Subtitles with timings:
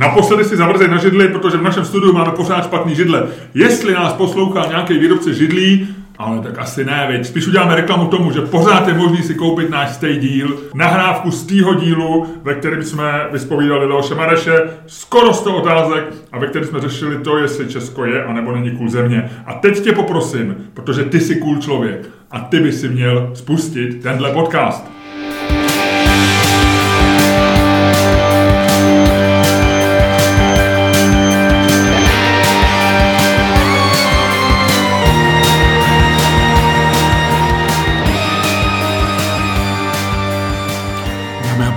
[0.00, 3.26] Naposledy si zavrzej na židli, protože v našem studiu máme pořád špatný židle.
[3.54, 5.88] Jestli nás poslouchá nějaký výrobce židlí,
[6.18, 7.26] ale tak asi ne, veď.
[7.26, 11.46] Spíš uděláme reklamu tomu, že pořád je možný si koupit náš stej díl, nahrávku z
[11.46, 16.80] týho dílu, ve kterém jsme vyspovídali Leoše Mareše, skoro 100 otázek a ve kterém jsme
[16.80, 19.30] řešili to, jestli Česko je a nebo není cool země.
[19.46, 24.02] A teď tě poprosím, protože ty jsi cool člověk a ty by si měl spustit
[24.02, 24.99] tenhle podcast.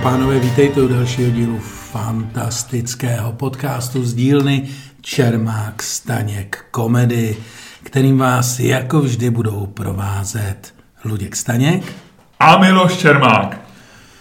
[0.04, 1.58] Pánové, vítejte u dalšího dílu
[1.92, 4.68] fantastického podcastu z dílny
[5.00, 7.36] Čermák Staněk komedy,
[7.82, 11.92] kterým vás jako vždy budou provázet Luděk Staněk.
[12.40, 13.60] A Miloš Čermák.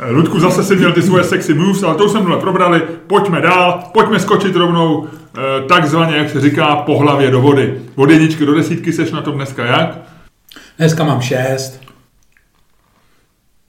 [0.09, 2.81] Ludku, zase si měl ty svoje sexy moves, ale to už jsme minule probrali.
[3.07, 7.81] Pojďme dál, pojďme skočit rovnou eh, takzvaně, jak se říká, po hlavě do vody.
[7.95, 9.97] Od jedničky do desítky seš na tom dneska jak?
[10.77, 11.92] Dneska mám šest.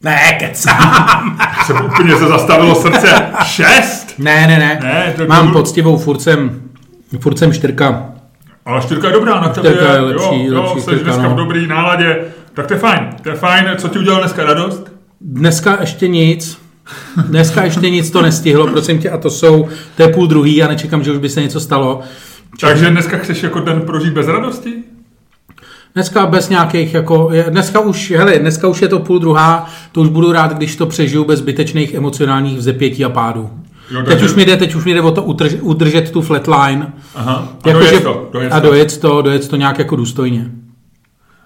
[0.05, 1.39] Ne, kecám.
[1.67, 3.27] Se úplně se zastavilo srdce.
[3.45, 4.19] Šest?
[4.19, 4.81] Ne, ne, ne.
[4.83, 6.61] Ne, to mám byl- poctivou furcem,
[7.21, 8.11] furcem čtyřka.
[8.67, 11.23] Ale čtyřka je dobrá, na tebe Čtyřka je lepší, jo, jo, lepší jsi čtyřka, dneska
[11.23, 11.31] no.
[11.31, 12.25] v dobrý náladě.
[12.55, 13.71] Tak to je fajn, to je fajn.
[13.79, 14.93] Co ti udělal dneska radost?
[15.21, 16.59] Dneska ještě nic.
[17.29, 20.69] Dneska ještě nic to nestihlo, prosím tě, a to jsou, to je půl druhý a
[20.69, 22.01] nečekám, že už by se něco stalo.
[22.61, 24.75] Takže dneska chceš jako den prožít bez radosti?
[25.95, 30.01] Dneska bez nějakých, jako, je- dneska už, hele, dneska už je to půl druhá, to
[30.01, 33.51] už budu rád, když to přežiju bez zbytečných emocionálních vzepětí a pádů.
[33.91, 36.23] Jo, Teď takže- už mi jde, teď už mi jde o to udrž, udržet tu
[36.23, 36.93] flatline.
[37.15, 37.49] Aha.
[37.65, 38.67] A Jako, dojet že- to, dojet a to.
[38.67, 40.51] dojet to, dojet to nějak jako důstojně.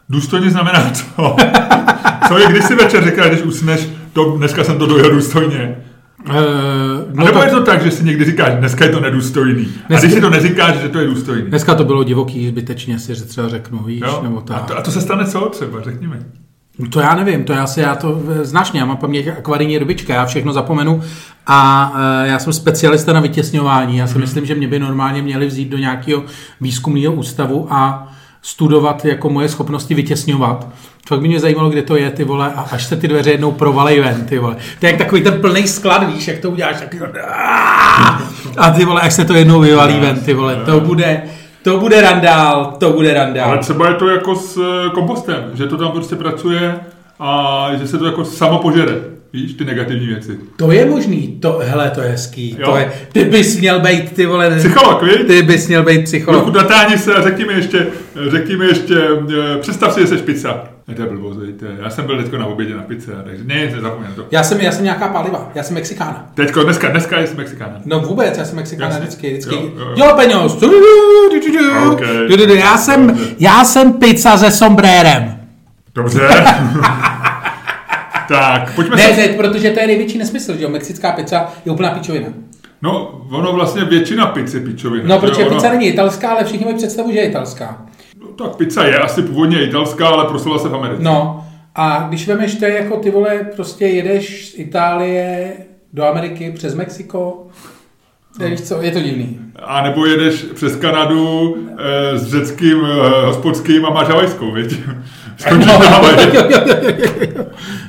[0.09, 1.37] Důstojně znamená co?
[2.29, 5.77] Co je, když si večer říkáš, když usneš, to dneska jsem to dojel důstojně.
[6.27, 6.41] Uh, A
[7.15, 9.69] no nebo to, je to tak, že si někdy říkáš, dneska je to nedůstojný.
[9.85, 11.43] A Dneska- když si to neříkáš, že to je důstojný.
[11.43, 14.21] dneska to bylo divoký, zbytečně si třeba řeknu, víš, Jo?
[14.23, 14.65] nebo A, tak.
[14.65, 16.17] to, a to se stane co třeba, řekni mi.
[16.91, 20.15] To já nevím, to já si, já to, znáš mě, já mám paměť akvarijní rybička,
[20.15, 21.03] já všechno zapomenu
[21.47, 21.93] a
[22.25, 24.21] e, já jsem specialista na vytěsňování, já si Mhm.
[24.21, 26.25] myslím, že mě by normálně měli vzít do nějakého
[26.61, 28.13] výzkumného ústavu a
[28.49, 30.67] studovat jako moje schopnosti vytěsňovat.
[31.09, 33.53] Fakt by mě zajímalo, kde to je, ty vole, a až se ty dveře jednou
[33.53, 34.57] provalej ven, ty vole.
[34.81, 37.01] To je jak takový ten plný sklad, víš, jak to uděláš, taky
[38.57, 41.23] a ty vole, až se to jednou vyvalí ven, ty vole, to bude,
[41.63, 43.49] to bude randál, to bude randál.
[43.49, 46.81] Ale třeba je to jako s eh, kompostem, že to tam prostě pracuje
[47.21, 48.95] a že se to jako samo požere.
[49.33, 50.39] Víš, ty negativní věci.
[50.57, 52.71] To je možný, to, hele, to je hezký, Jo.
[52.71, 55.13] to je, ty bys měl být, ty vole, Psycholog, víš?
[55.27, 56.55] ty bys měl být psycholog.
[56.55, 57.87] natáhni se a řekni mi ještě,
[58.31, 58.95] řekni mi ještě,
[59.55, 60.65] eh, představ si, že jsi pizza.
[60.89, 61.67] Ne, to je blbost, víte.
[61.83, 64.25] Já jsem byl teďko na obědě na pizze, takže ne, nezapomeň to.
[64.31, 66.31] Já jsem, já jsem nějaká paliva, já jsem Mexikána.
[66.35, 67.73] Teďko, dneska, dneska jsem Mexikána.
[67.85, 69.01] No vůbec, já jsem Mexikána Jasně.
[69.07, 69.55] vždycky, vždycky.
[69.55, 69.95] Jo, jo, jo.
[69.97, 70.57] Jo, peněz.
[71.93, 72.01] Ok.
[72.49, 75.39] Já jsem, já jsem pizza se sombrérem.
[75.95, 76.21] Dobře.
[78.29, 79.21] tak, pojďme Ne, se...
[79.21, 82.27] ne, protože to je největší nesmysl, že jo, mexická pizza je úplná pičovina.
[82.83, 85.05] No, ono vlastně většina pizzy je pičovina.
[85.09, 87.87] No, že protože ono- pizza není italská, ale všichni mají představu, že je italská.
[88.21, 91.03] No, tak pizza je asi původně italská, ale prosila se v Americe.
[91.03, 91.45] No,
[91.75, 95.53] a když vemeš, to jako ty vole, prostě jedeš z Itálie
[95.93, 97.47] do Ameriky přes Mexiko,
[98.41, 98.47] no.
[98.49, 99.39] víš co, je to divný.
[99.63, 104.81] A nebo jedeš přes Kanadu e, s řeckým e, hospodským a máš havajskou, viď?
[105.67, 105.81] No,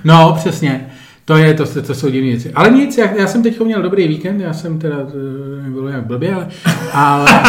[0.03, 0.89] no, přesně.
[1.29, 2.51] To je, to, to jsou divné věci.
[2.53, 6.05] Ale nic, já, já jsem teď měl dobrý víkend, já jsem teda, eh, nebylo jak
[6.05, 6.47] blbě, ale,
[6.93, 7.41] ale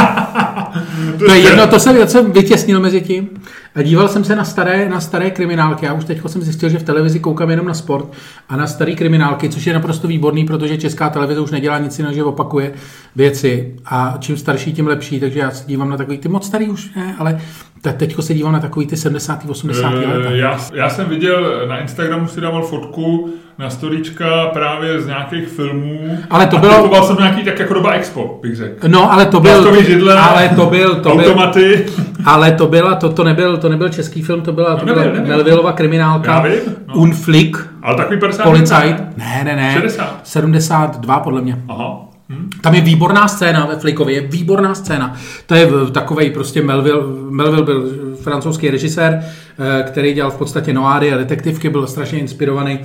[1.19, 3.29] to je jedno, to jsem, to jsem vytěsnil mezi tím
[3.75, 5.87] a díval jsem se na staré, na staré kriminálky.
[5.87, 8.13] Já už teď jsem zjistil, že v televizi koukám jenom na sport
[8.49, 12.15] a na staré kriminálky, což je naprosto výborný, protože česká televize už nedělá nic jiného,
[12.15, 12.73] že opakuje
[13.17, 16.69] věci a čím starší, tím lepší, takže já se dívám na takový, ty moc starý
[16.69, 17.41] už ne, ale
[17.83, 19.41] te- teďko se dívám na takový ty 70.
[19.49, 19.93] 80.
[19.93, 20.31] Eh, let.
[20.31, 26.19] Já, já jsem viděl, na Instagramu si dával fotku na storíčka právě z nějakých filmů.
[26.31, 28.89] Ale to a bylo- typoval jsem nějaký tak jako doba Expo, bych řekl.
[28.89, 31.87] No, ale to byl, Plastový židle, ale to byl, to byl, automaty.
[32.25, 35.05] ale to byla, to, to nebyl, to nebyl český film, to byla, to No, byla
[35.05, 35.37] nebyl, nebyl.
[35.37, 36.55] Melvillova kriminálka, Já vím,
[36.89, 36.95] no.
[36.95, 38.43] Unflick, Ale takový 50.
[38.43, 40.21] policajt, ne, ne, ne, 60.
[40.25, 41.63] 72 podle mě.
[41.69, 42.01] Aha.
[42.31, 42.51] Hm.
[42.61, 45.17] Tam je výborná scéna ve Flickově, je výborná scéna.
[45.47, 47.91] To je takový prostě Melville, Melville byl
[48.23, 52.81] francouzský režisér, eh, který dělal v podstatě noády a detektivky, byl strašně inspirovaný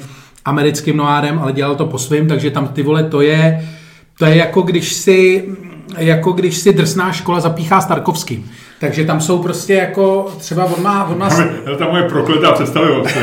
[0.46, 3.70] americkým noádem, ale dělal to po svým, takže tam ty vole, to je,
[4.18, 5.46] to je jako když si,
[5.98, 8.52] jako když si drsná škola zapíchá s Tarkovským.
[8.80, 11.30] Takže tam jsou prostě jako, třeba on má, on má
[11.68, 13.18] Ale Ta moje prokletá představivost.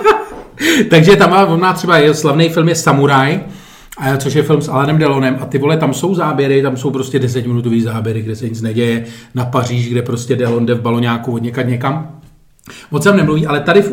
[0.90, 3.40] takže tam má, on má třeba jeho slavný film je Samuraj
[4.00, 6.90] a což je film s Alanem Delonem a ty vole, tam jsou záběry, tam jsou
[6.90, 9.04] prostě desetiminutový záběry, kde se nic neděje,
[9.34, 12.20] na Paříž, kde prostě Delon jde v baloňáku od někad někam.
[12.90, 13.84] Moc jsem nemluví, ale tady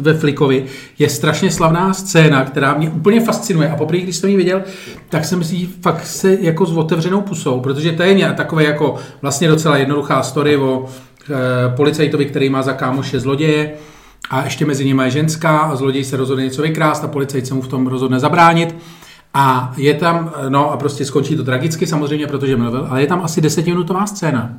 [0.00, 0.64] ve Flikovi
[0.98, 3.70] je strašně slavná scéna, která mě úplně fascinuje.
[3.70, 4.62] A poprvé, když jsem ji viděl,
[5.08, 9.48] tak jsem si fakt se jako s otevřenou pusou, protože to je takové jako vlastně
[9.48, 13.72] docela jednoduchá story o e, policajtovi, který má za kámoše zloděje
[14.30, 17.54] a ještě mezi nimi je ženská a zloděj se rozhodne něco vykrást a policajt se
[17.54, 18.76] mu v tom rozhodne zabránit.
[19.34, 23.22] A je tam, no a prostě skončí to tragicky samozřejmě, protože mluvil, ale je tam
[23.22, 24.54] asi desetiminutová scéna,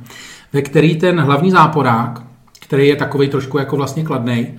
[0.52, 2.22] ve který ten hlavní záporák,
[2.60, 4.58] který je takový trošku jako vlastně kladný,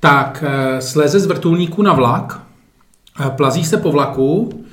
[0.00, 2.40] tak eh, sleze z vrtulníku na vlak,
[3.26, 4.64] eh, plazí se po vlaku,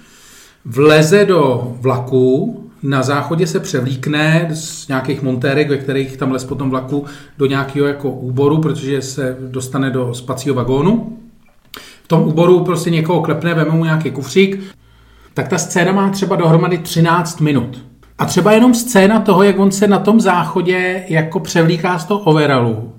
[0.66, 6.56] vleze do vlaku, na záchodě se převlíkne z nějakých montérek, ve kterých tam les po
[6.56, 7.06] tom vlaku
[7.38, 11.18] do nějakého jako úboru, protože se dostane do spacího vagónu.
[12.06, 14.60] V tom úboru prostě někoho klepne, veme mu nějaký kufřík,
[15.34, 17.86] tak ta scéna má třeba dohromady 13 minut.
[18.18, 22.20] A třeba jenom scéna toho, jak on se na tom záchodě jako převlíká z toho
[22.20, 22.94] overalu,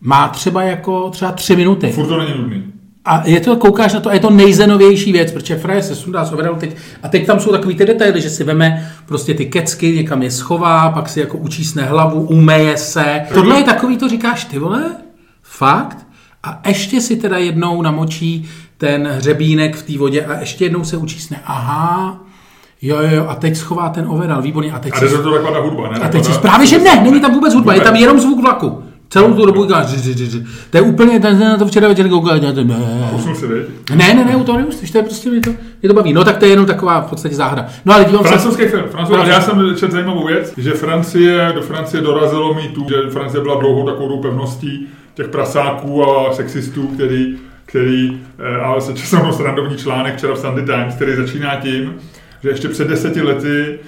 [0.00, 1.92] má třeba jako třeba tři minuty.
[1.92, 2.64] Furt to není nudný.
[3.04, 6.24] A je to, koukáš na to, a je to nejzenovější věc, protože Fraje se sundá
[6.24, 6.76] z overalu teď.
[7.02, 10.30] A teď tam jsou takový ty detaily, že si veme prostě ty kecky, někam je
[10.30, 13.22] schová, pak si jako učísne hlavu, umeje se.
[13.34, 14.96] Tohle je takový, to říkáš, ty vole,
[15.42, 16.01] fakt?
[16.42, 18.48] A ještě si teda jednou namočí
[18.78, 21.40] ten hřebínek v té vodě a ještě jednou se učísne.
[21.44, 22.20] Aha,
[22.84, 24.72] Jo, jo, jo, a teď schová ten overall, výborně.
[24.72, 25.08] A teď a si...
[25.08, 25.98] to taková ta hudba, ne?
[25.98, 28.82] A teď si právě, že ne, není tam vůbec hudba, je tam jenom zvuk vlaku.
[29.10, 29.86] Celou tu dobu říkáš,
[30.70, 32.36] to je úplně, ten na to včera večer koukal,
[33.94, 35.50] Ne, ne, ne, u toho nemusíš, to je prostě, mě to,
[35.82, 36.12] mě to baví.
[36.12, 37.66] No tak to je jenom taková v podstatě záhra.
[37.84, 38.68] No ale dívám Francouzský se...
[38.68, 43.42] film, Francouzský, já jsem četl zajímavou věc, že Francie, do Francie dorazilo tu, že Francie
[43.42, 49.76] byla dlouhou takovou pevností těch prasáků a sexistů, který, který, eh, ale se časem srandovní
[49.76, 51.94] článek včera v Sunday Times, který začíná tím,
[52.42, 53.78] že ještě před deseti lety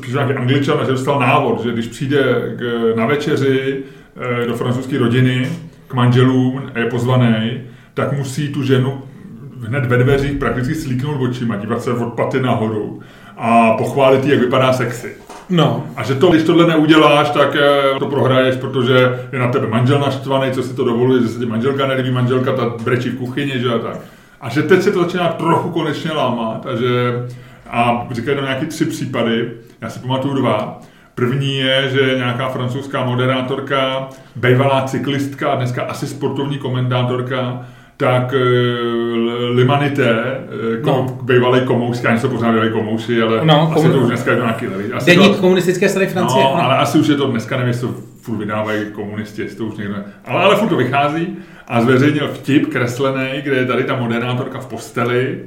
[0.00, 3.82] přišel nějaký angličan že dostal návod, že když přijde k, na večeři
[4.42, 5.48] e, do francouzské rodiny
[5.88, 7.60] k manželům a je pozvaný,
[7.94, 9.02] tak musí tu ženu
[9.60, 13.00] hned ve dveřích prakticky slíknout očima, dívat se od paty nahoru
[13.36, 15.25] a pochválit jí, jak vypadá sexy.
[15.50, 15.86] No.
[15.96, 19.98] A že to, když tohle neuděláš, tak e, to prohraješ, protože je na tebe manžel
[19.98, 23.60] naštvaný, co si to dovoluje, že se ti manželka nelíbí, manželka ta brečí v kuchyni,
[23.60, 23.96] že a tak.
[24.40, 27.12] A že teď se to začíná trochu konečně lámat a že
[27.70, 29.50] a říkají tam nějaké tři případy,
[29.80, 30.80] já si pamatuju dva.
[31.14, 37.66] První je, že nějaká francouzská moderátorka, bývalá cyklistka, dneska asi sportovní komentátorka,
[37.96, 38.38] tak e,
[39.54, 41.18] Limanité, e, no.
[41.22, 44.42] bývalý komoušský, ani se pořád bývalý komouši, ale no, asi to už dneska je to
[44.42, 44.84] nějaký levý.
[45.06, 46.44] Deník to, komunistické strany Francie.
[46.44, 49.64] No, ale asi už je to dneska, nevím, jestli to furt vydávají komunisti, jestli to
[49.64, 49.94] už někdo...
[50.24, 51.36] Ale, ale furt to vychází
[51.68, 55.38] a zveřejnil vtip kreslený, kde je tady ta moderátorka v posteli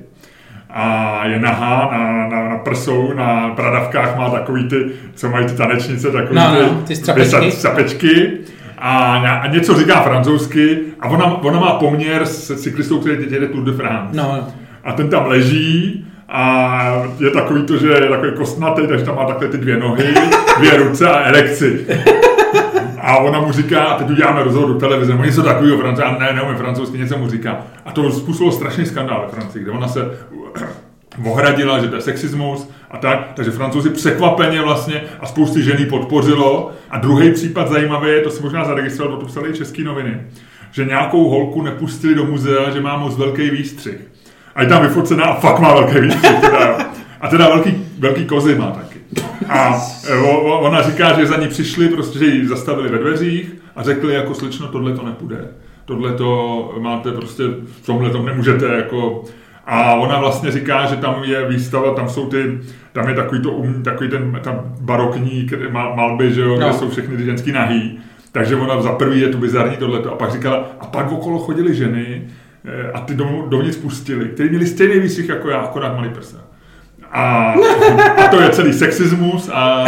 [0.69, 5.53] a je nahá na, na, na prsou, na pradavkách má takový ty, co mají ty
[5.53, 7.51] tanečnice, takový no, no, ty strapečky.
[7.51, 8.31] strapečky
[8.79, 13.47] a, a něco říká francouzsky a ona, ona má poměr s cyklistou, který teď jede
[13.47, 14.17] Tour de France.
[14.17, 14.47] No.
[14.83, 19.25] A ten tam leží a je takový to, že je takový kostnatý, takže tam má
[19.25, 20.13] takhle ty dvě nohy,
[20.57, 21.85] dvě ruce a erekci.
[23.01, 26.33] A ona mu říká, a teď uděláme rozhovor do televize, oni jsou takový francouz, ne,
[26.33, 27.57] neumím francouzsky, něco mu říká.
[27.85, 30.11] A to způsobilo strašný skandál ve Francii, kde ona se
[31.25, 36.71] ohradila, že to je sexismus a tak, takže francouzi překvapeně vlastně a spousty ženy podpořilo.
[36.90, 40.21] A druhý případ zajímavý to si možná zaregistroval, to psali české noviny,
[40.71, 44.07] že nějakou holku nepustili do muzea, že má moc velký výstřih.
[44.56, 46.40] A je tam vyfocená a fakt má velký výstřih.
[46.42, 46.78] Teda,
[47.21, 48.99] a teda velký, velký kozy má taky.
[49.49, 53.83] A e, ona říká, že za ní přišli, prostě, že ji zastavili ve dveřích a
[53.83, 55.47] řekli jako slečno, tohle to nepůjde.
[55.85, 57.44] Tohle to máte prostě,
[57.81, 59.23] v tomhle to nemůžete jako
[59.69, 62.59] a ona vlastně říká, že tam je výstava, tam jsou ty,
[62.92, 65.47] tam je takový, to, um, takový ten tam barokní
[65.95, 66.57] malby, že jo, no.
[66.57, 67.99] kde jsou všechny ty ženský nahý.
[68.31, 70.14] Takže ona za prvý je tu bizarní tohleto.
[70.14, 72.21] A pak říkala, a pak okolo chodily ženy
[72.66, 73.14] eh, a ty
[73.49, 76.38] dovnitř pustili, kteří měli stejný výstřih jako já, akorát malý prsa.
[77.11, 77.54] A,
[78.18, 79.85] a to je celý sexismus a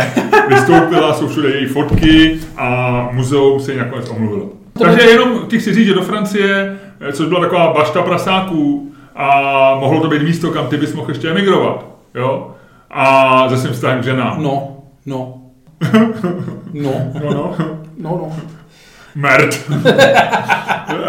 [0.48, 4.50] vystoupila, jsou všude její fotky a muzeum se jí nakonec omluvilo.
[4.80, 9.76] Takže jenom ti chci říct, že do Francie, eh, což byla taková bašta prasáků, a
[9.80, 11.86] mohlo to být místo, kam ty bys mohl ještě emigrovat.
[12.16, 12.52] Jo?
[12.92, 14.44] A ze svým vztahem k ženám.
[14.44, 15.38] No, no.
[16.74, 16.92] No.
[17.24, 17.56] No, no.
[17.98, 18.32] No, no.
[19.16, 19.72] Mert.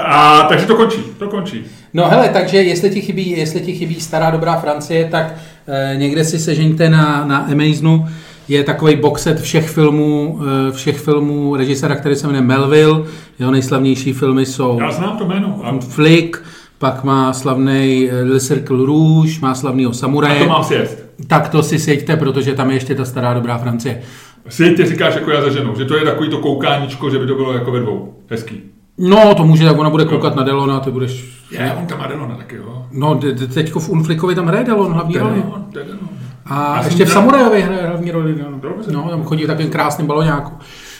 [0.04, 1.64] A takže to končí, to končí.
[1.94, 5.35] No hele, takže jestli ti chybí, jestli ti chybí stará dobrá Francie, tak
[5.66, 8.06] eh, někde si sežeňte na, na Amazonu,
[8.49, 13.02] je takový boxet všech filmů, eh, všech filmů režiséra, který se jmenuje Melville.
[13.38, 14.78] Jeho nejslavnější filmy jsou...
[14.80, 15.80] Já znám to jméno.
[15.88, 16.37] Flick,
[16.83, 20.39] pak má slavný Le Cercle Rouge, má slavnýho A samuraje.
[20.41, 21.12] to mám si jet.
[21.27, 24.03] Tak to si sjeďte, protože tam je ještě ta stará dobrá Francie.
[24.49, 27.27] Si ty říkáš jako já za ženou, že to je takový to koukáníčko, že by
[27.27, 28.15] to bylo jako ve dvou.
[28.29, 28.61] Hezký.
[28.99, 31.25] No, to může, tak ona bude koukat na Delona, ty budeš...
[31.51, 32.87] Je, on tam má Delona taky, jo.
[32.93, 33.21] No,
[33.55, 35.35] teďko v Unflikovi tam hraje Delon hlavní roli.
[35.35, 35.99] Delon, Delon.
[36.47, 38.35] A ještě v Samurajovi hraje hlavní roli.
[38.51, 38.93] No, Dobře.
[38.93, 40.53] no tam chodí v takovým krásným baloňáku.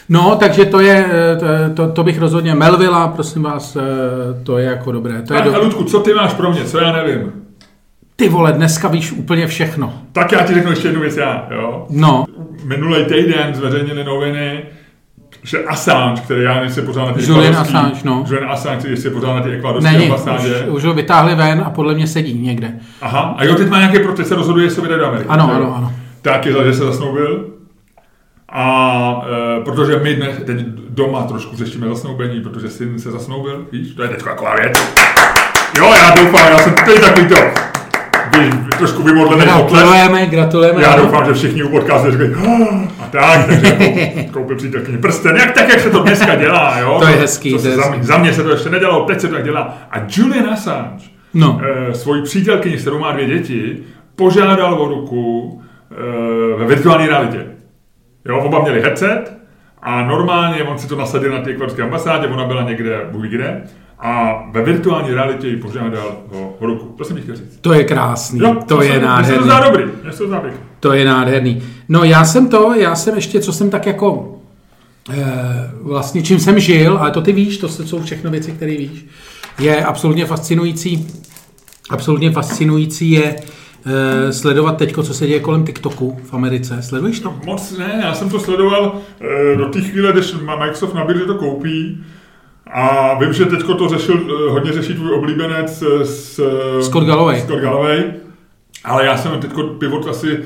[0.09, 3.81] No, takže to je, eh, to, to, bych rozhodně, Melvilla, prosím vás, eh,
[4.43, 5.23] to je jako dobré.
[5.23, 5.55] To je A, do...
[5.55, 7.33] a Ludku, co ty máš pro mě, co já nevím?
[8.17, 9.93] Ty vole, dneska víš úplně všechno.
[10.13, 11.87] Tak já ti řeknu ještě jednu věc já, jo.
[11.91, 12.25] No,
[12.65, 14.63] Minulý týden zveřejnili noviny,
[15.43, 18.25] že Assange, který já nejsem pořád na ty Julian Assange, no.
[18.29, 20.55] Julian Assange, který ještě pořád na ty ekvadorské není, ambasádě.
[20.57, 22.73] už, už ho vytáhli ven a podle mě sedí někde.
[23.01, 25.29] Aha, a jo, teď má nějaký protest, se rozhoduje, jestli vyjde do Ameriky.
[25.29, 25.57] Ano, jo?
[25.57, 25.93] ano, ano.
[26.23, 27.45] Tak je za, že se zasnoubil.
[28.53, 29.27] A
[29.59, 30.57] e, protože my dnes teď
[30.89, 34.93] doma trošku řešíme zasnoubení, protože syn se zasnoubil, víš, to je teď taková věc.
[35.79, 37.35] Jo, já doufám, já jsem teď takový to,
[38.39, 39.73] víš, trošku vymodlený potles.
[39.83, 40.83] Gratulujeme, gratulujeme.
[40.83, 43.77] Já doufám, že všichni u podcastu říkají, "Ah", a tak, takže
[44.17, 46.97] jako koupil přítelkyni prsten, jak tak, jak se to dneska dělá, jo.
[47.01, 48.03] To je hezký, To to je za, hezký.
[48.07, 49.79] za, mě se to ještě nedělalo, teď se to tak dělá.
[49.91, 51.05] A Julian Assange,
[51.35, 51.61] No.
[51.91, 53.79] eh, svoji přítelkyni, s kterou má dvě děti,
[54.17, 57.47] požádal o ruku eh, ve virtuální realitě.
[58.25, 59.23] Jo, oba měli headset
[59.83, 63.63] a normálně on si to nasadil na té ekvadorské ambasádě, ona byla někde, ví kde,
[63.99, 66.95] a ve virtuální realitě ji požádal o, o ruku.
[66.99, 67.59] To jsem chtěl říct.
[67.61, 69.45] To je krásný, Jo, to se- je to nádherný.
[69.45, 70.43] zdá dobrý, se to zdá.
[70.81, 71.63] To je nádherný.
[71.89, 74.39] No já jsem to, já jsem ještě, co jsem tak jako,
[75.11, 79.07] eh, vlastně čím jsem žil, ale to ty víš, to jsou všechno věci, které víš,
[79.59, 81.09] je absolutně fascinující,
[81.91, 83.37] absolutně fascinující je
[83.87, 86.83] eh, sledovat teďko, co se děje kolem TikToku v Americe.
[86.83, 87.35] Sleduješ to?
[87.45, 91.27] Moc ne, já jsem to sledoval eh, do té chvíle, když má Microsoft na birži
[91.27, 92.05] to koupí.
[92.75, 96.41] A vím, že teďko to řešil, eh, hodně řeší tvůj oblíbenec s,
[96.81, 97.41] Scott Galloway.
[97.41, 98.05] Scott Galloway.
[98.85, 100.45] Ale já jsem teďko pivot asi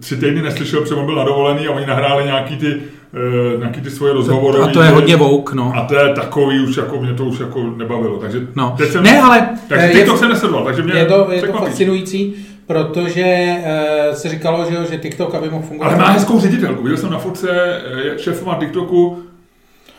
[0.00, 2.76] tři týdny neslyšel, protože on byl na dovolený a oni nahráli nějaký ty,
[3.14, 4.58] eh, nějaký ty svoje rozhovory.
[4.58, 5.72] A to je hodně vouk, no.
[5.76, 8.16] A to je takový už jako, mě to už jako nebavilo.
[8.18, 8.74] Takže No.
[8.78, 11.40] teď jsem, Ne, ale, takže eh, TikTok je- jsem nesledoval, takže mě Je to, je
[11.40, 11.66] to překvapí.
[11.66, 13.24] fascinující, protože
[13.64, 15.88] eh, se říkalo, že, že TikTok, aby mohl fungovat.
[15.88, 16.82] Ale má hezkou ředitelku.
[16.82, 19.18] Viděl jsem na fotce eh, šéfová TikToku.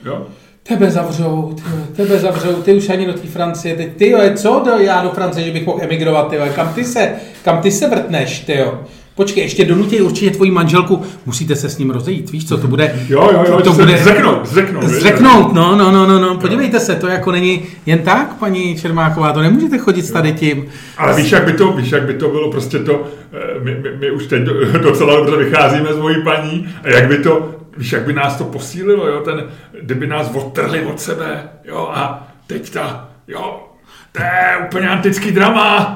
[0.06, 0.28] Jo?
[0.70, 4.20] Tebe zavřou, ty, jo, tebe zavřou, ty už ani do té Francie, teď ty jo,
[4.36, 7.12] co do, já do Francie, že bych mohl emigrovat, ty jo, kam ty se,
[7.44, 8.80] kam ty se vrtneš, ty jo.
[9.16, 12.96] Počkej, ještě donutí určitě tvoji manželku, musíte se s ním rozejít, víš co, to bude,
[13.10, 14.84] Jo, jo, jo, to, bude, zřeknout, zřeknout.
[14.84, 19.32] Zřeknout, no, no, no, no, no, podívejte se, to jako není jen tak, paní Čermáková,
[19.34, 20.66] to nemůžete chodit s tady tím.
[20.98, 23.90] Ale víš, jak by to, víš, jak by to bylo prostě to, eh, my, my,
[24.00, 27.92] my už teď do- docela dobře vycházíme s mojí paní, a jak by to, víš,
[27.92, 29.44] jak by nás to posílilo, jo, ten,
[29.82, 33.70] kdyby nás odtrhli od sebe, jo, a teď ta, jo,
[34.12, 35.96] to je úplně antický drama.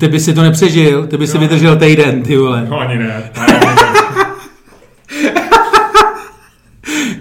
[0.00, 2.66] Ty by si to nepřežil, ty by si vydržel týden, ty vole.
[2.70, 3.30] No ani ne.
[3.38, 4.00] ne, ne, ne.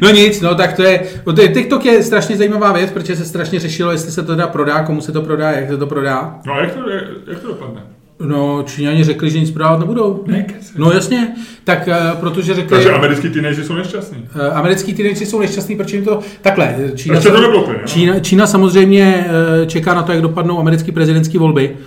[0.01, 3.15] No nic, no tak to je, no to je, TikTok je strašně zajímavá věc, protože
[3.15, 5.87] se strašně řešilo, jestli se to teda prodá, komu se to prodá, jak se to
[5.87, 6.39] prodá.
[6.45, 7.81] No a jak to, jak, jak to dopadne?
[8.25, 10.23] No, Číňani řekli, že nic prodávat nebudou.
[10.27, 10.45] Ne.
[10.77, 11.27] No jasně,
[11.63, 14.27] tak eh, protože řekli, Takže americký teenageři jsou nešťastní.
[14.39, 16.75] eh, americký teenageři jsou nešťastní, protože jim to takhle.
[16.95, 17.87] Čína, Ještě to nebylo úplně, no.
[17.87, 19.25] Čína, Čína samozřejmě
[19.61, 21.77] eh, čeká na to, jak dopadnou americké prezidentské volby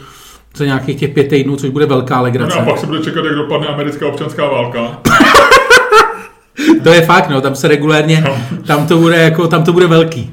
[0.56, 2.58] za nějakých těch pět týdnů, což bude velká No legrace.
[2.58, 5.00] a pak se bude čekat, jak dopadne americká občanská válka.
[6.84, 8.24] To je fakt, no, tam se regulérně,
[8.66, 10.30] tam to bude jako, tam to bude velký.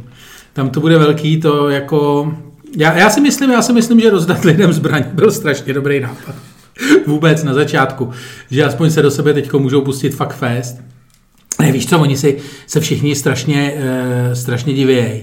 [0.54, 2.32] Tam to bude velký, to jako,
[2.80, 6.36] já, já si myslím, já si myslím, že rozdat lidem zbraň byl strašně dobrý nápad.
[7.08, 8.10] Vůbec na začátku,
[8.52, 10.82] že aspoň se do sebe teď můžou pustit fakt fest.
[11.60, 15.22] Ne, víš co, oni si se všichni strašně, uh, strašně divějí.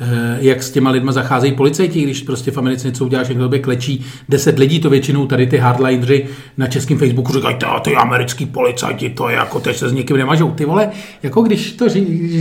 [0.00, 0.08] Uh,
[0.38, 4.04] jak s těma lidma zacházejí policajti, když prostě v Americe něco uděláš, jak tobě klečí
[4.28, 9.10] deset lidí, to většinou tady ty hardlineři na českém Facebooku říkají, to ty americký policajti,
[9.10, 10.50] to je jako, teď se s někým nemažou.
[10.50, 10.90] Ty vole,
[11.22, 11.88] jako když to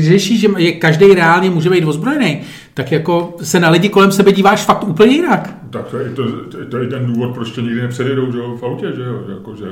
[0.01, 2.41] řešíš, že je každý reálně může být ozbrojený,
[2.73, 5.53] tak jako se na lidi kolem sebe díváš fakt úplně jinak.
[5.69, 6.23] Tak to je, to,
[6.69, 9.55] to, je ten důvod, proč to nikdy nepředjedou že jo, v autě, že jo, jako,
[9.55, 9.65] že,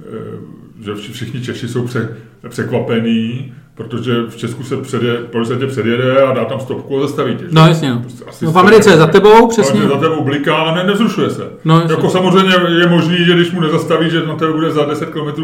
[0.00, 2.08] eh, že vši- všichni Češi jsou pře,
[2.48, 7.34] překvapení, protože v Česku se předje, policajt tě předjede a dá tam stopku a zastaví
[7.34, 7.44] tě.
[7.44, 7.50] že?
[7.52, 8.00] No jasně, no.
[8.00, 9.80] Prostě asi No v Americe je za tebou, přesně.
[9.80, 11.42] Za tebou bliká a ne, nezrušuje se.
[11.64, 11.90] No, jasně.
[11.92, 15.42] jako samozřejmě je možný, že když mu nezastaví, že na tebe bude za 10 km.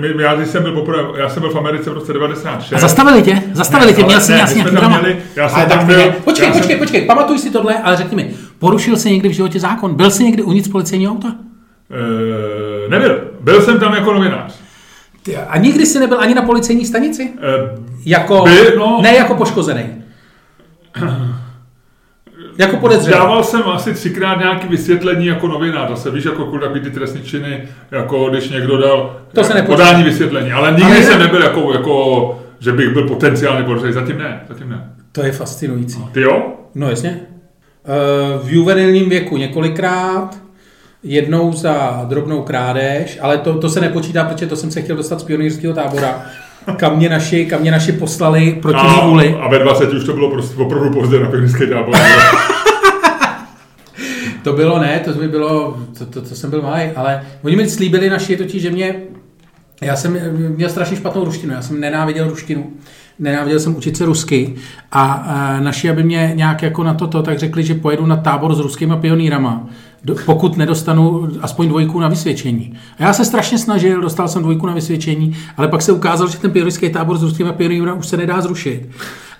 [0.00, 2.76] My, já, když jsem byl poprvé, já jsem byl v Americe v roce 96.
[2.76, 3.42] A zastavili tě?
[3.52, 6.52] Zastavili Ne, tě, měl jsi nějaký měli- já jsem Ale tam tak byl- Počkej, já
[6.52, 9.94] počkej, jsem- počkej, pamatuj si tohle, ale řekni mi, porušil jsi někdy v životě zákon?
[9.94, 11.28] Byl jsi někdy uvnitř policejního auta?
[11.90, 13.18] E, nebyl.
[13.40, 14.54] Byl jsem tam jako novinář.
[15.22, 17.22] Ty, A nikdy jsi nebyl ani na policejní stanici?
[17.22, 18.98] E, Jako, Byl, no.
[19.02, 19.84] ne jako poškozený.
[22.58, 23.12] Jako podezřelý.
[23.16, 27.68] Dával jsem asi třikrát nějaký vysvětlení jako novinář, zase víš, jako takový ty trestní činy,
[27.90, 29.76] jako když někdo dal To se nepočítá.
[29.84, 33.92] podání vysvětlení, ale nikdy Ale jsem ne- nebyl jako, jako, že bych byl potenciálně podezřelý,
[33.92, 34.92] zatím ne, zatím ne.
[35.12, 36.04] To je fascinující.
[36.12, 36.52] Ty jo?
[36.74, 37.20] No jasně.
[37.84, 40.38] Eh, V juvenilním věku několikrát,
[41.02, 45.20] jednou za drobnou krádež, ale to, to se nepočítá, protože to jsem se chtěl dostat
[45.20, 46.22] z pionýrského tábora,
[46.76, 49.36] kam mě naši, kam mě naši poslali proti A, vůli.
[49.40, 51.94] a ve 20 už to bylo prostě opravdu pozdě na pevnické tábor.
[54.42, 57.68] To bylo ne, to by bylo, to, to, to jsem byl malý, ale oni mi
[57.68, 58.94] slíbili naši totiž, že mě,
[59.80, 60.18] já jsem
[60.56, 62.70] měl strašně špatnou ruštinu, já jsem nenáviděl ruštinu,
[63.18, 64.54] nenáviděl jsem učit se rusky
[64.92, 68.54] a, a naši, aby mě nějak jako na toto, tak řekli, že pojedu na tábor
[68.54, 69.66] s ruskýma pionýrama,
[70.26, 72.78] pokud nedostanu aspoň dvojku na vysvědčení.
[72.98, 76.38] A já se strašně snažil, dostal jsem dvojku na vysvědčení, ale pak se ukázalo, že
[76.38, 78.88] ten pionýrský tábor s ruskýma pionýrama už se nedá zrušit.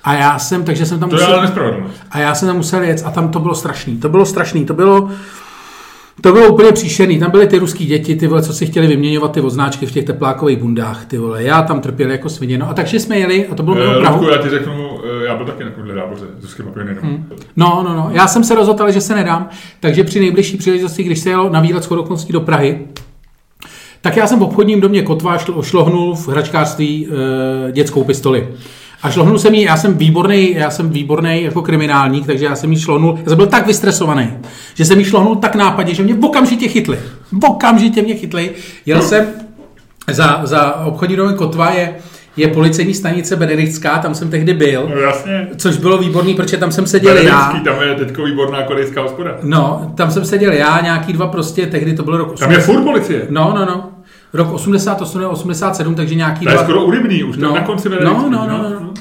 [0.04, 1.94] A já jsem, takže jsem tam To nespravedlnost.
[2.10, 3.96] a já jsem tam musel jet a tam to bylo strašný.
[3.96, 4.64] To bylo strašný.
[4.64, 5.10] To bylo, to bylo
[6.48, 7.18] úplně příšerný.
[7.18, 10.04] Tam byly ty ruský děti, ty vole, co si chtěli vyměňovat ty odznáčky v těch
[10.04, 11.42] teplákových bundách, ty vole.
[11.42, 12.58] Já tam trpěl jako svině.
[12.58, 14.30] No a takže jsme jeli a to bylo mimo Eh, Prahu.
[14.30, 17.26] Já ti řeknu, eh, já byl taky na takovémhle táboře s ruským pionýrem.
[17.56, 18.10] No, no, no.
[18.12, 19.48] Já jsem se rozhodl, ale že se nedám.
[19.80, 22.78] Takže při nejbližší příležitosti, když se jelo na výlet okolností do Prahy,
[24.00, 27.08] tak já jsem v obchodním domě Kotva šlo, šlohnul v hračkářství
[27.68, 28.48] e, dětskou pistoli.
[29.02, 32.73] A šlohnul jsem jí, já jsem výborný, já jsem výborný jako kriminálník, takže já jsem
[32.73, 34.33] jí šlohnul, já jsem byl tak vystresovaný,
[34.75, 36.99] že jsem jí šlohnul tak nápadně, že mě okamžitě chytli.
[37.42, 38.50] Okamžitě mě chytli.
[38.87, 39.26] Jel jsem
[40.09, 41.95] za, za obchodní domy Kotva je,
[42.37, 44.90] je policejní stanice Benediktská, tam jsem tehdy byl.
[44.95, 45.49] No jasně.
[45.57, 47.61] Což bylo výborný, protože tam jsem seděl já.
[47.64, 49.37] Tam je teďko výborná korejská hospoda.
[49.42, 52.83] No, tam jsem seděl já, nějaký dva prostě, tehdy to bylo rok Tam je furt
[52.83, 53.26] policie.
[53.30, 53.90] No, no, no.
[54.32, 56.64] Rok 88 nebo 87, takže nějaký To je dva...
[56.64, 58.94] skoro u Rybný, už je na konci no, no, no, no, no.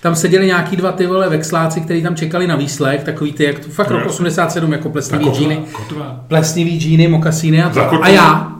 [0.00, 3.58] Tam seděli nějaký dva ty vole vexláci, kteří tam čekali na výslech, takový ty, jak
[3.58, 4.14] to, fakt No, rok jasně.
[4.14, 6.20] 87, jako plesnivý Kotva, džíny, kotva.
[6.28, 8.02] plesnivý džíny, mokasíny a to.
[8.02, 8.52] A já.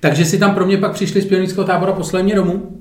[0.00, 2.80] Takže si tam pro mě pak přišli z pionýrského tábora, poslali mě domů.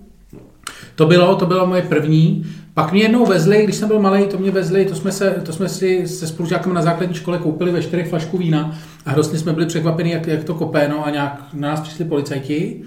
[0.96, 2.46] To bylo, to bylo moje první.
[2.74, 5.54] Pak mě jednou vezli, když jsem byl malý, to mě vezli, to jsme, se, to
[5.54, 9.54] jsme si se spolužákem na základní škole koupili ve čtyřech flašku vína a hrozně jsme
[9.54, 12.82] byli překvapeni, jak, jak to kopé, no a nějak na nás přišli policajti.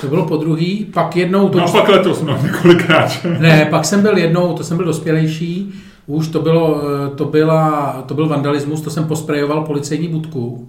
[0.00, 3.10] To bylo po druhý, pak jednou to No už, pak letos, no, několikrát.
[3.38, 5.74] ne, pak jsem byl jednou, to jsem byl dospělejší,
[6.06, 10.68] už to, bylo, eh, to, byla, to byl vandalismus, to jsem posprejoval policejní budku.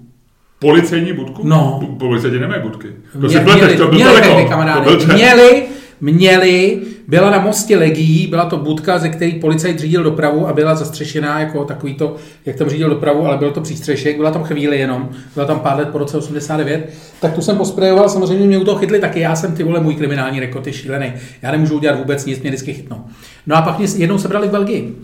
[0.59, 1.41] Policejní budku?
[1.47, 1.79] No.
[1.99, 2.87] Policajti nemají budky.
[3.13, 5.62] To Mě- si pleteš, měli, to byl měli tehdy, To kamaráde, byl měli,
[6.11, 10.75] měli, byla na mostě Legií, byla to budka, ze který policajt řídil dopravu a byla
[10.75, 14.79] zastřešená jako takový to, jak tam řídil dopravu, ale byl to přístřešek, byla tam chvíli
[14.79, 16.89] jenom, byla tam pár let po roce 89,
[17.21, 19.95] tak tu jsem posprejoval, samozřejmě mě u toho chytli taky, já jsem ty vole, můj
[19.95, 23.05] kriminální rekord je šílený, já nemůžu udělat vůbec nic, mě vždycky chytnou.
[23.47, 24.95] No a pak mě jednou sebrali v Belgii,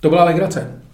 [0.00, 0.85] to byla legrace.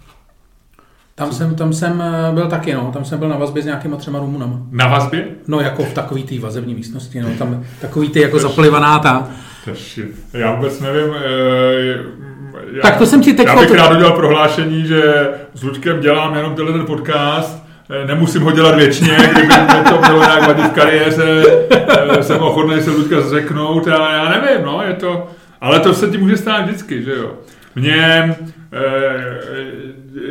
[1.15, 3.97] Tam jsem, tam jsem eh, byl taky, no, tam jsem byl na vazbě s nějakýma
[3.97, 4.59] třema Rumunama.
[4.71, 5.25] Na vazbě?
[5.47, 9.27] No jako v takový té vazební místnosti, no tam takový ty jako zaplivaná ta.
[10.33, 11.13] Já vůbec nevím.
[11.15, 11.97] eh,
[12.73, 15.99] Já, Tak to jsem ti teď Já bych to- rád udělal prohlášení, že s Lučkem
[15.99, 17.63] dělám jenom tenhle ten podcast.
[18.03, 21.43] eh, Nemusím ho dělat věčně, kdyby mě to mělo nějak vadit v kariéře,
[22.21, 25.27] jsem ochotný se Lučka zřeknout a já nevím, no, je to,
[25.61, 27.31] ale to se ti může stát vždycky, že jo.
[27.75, 28.35] Mně,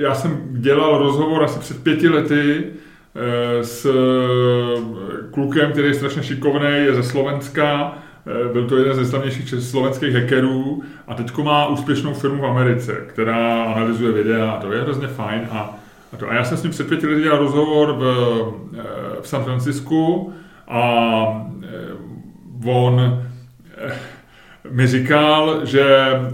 [0.00, 2.64] já jsem dělal rozhovor asi před pěti lety
[3.14, 8.94] eh, s eh, klukem, který je strašně šikovný, je ze Slovenska, eh, byl to jeden
[8.94, 14.50] ze slavnějších čes- slovenských hackerů a teďko má úspěšnou firmu v Americe, která analyzuje videa
[14.50, 15.48] a to je hrozně fajn.
[15.50, 15.78] A,
[16.12, 18.04] a, to, a já jsem s ním před pěti lety dělal rozhovor v,
[18.78, 18.82] eh,
[19.22, 20.32] v San Francisku
[20.68, 23.00] a eh, on
[23.76, 23.92] eh,
[24.72, 25.84] mi říkal, že,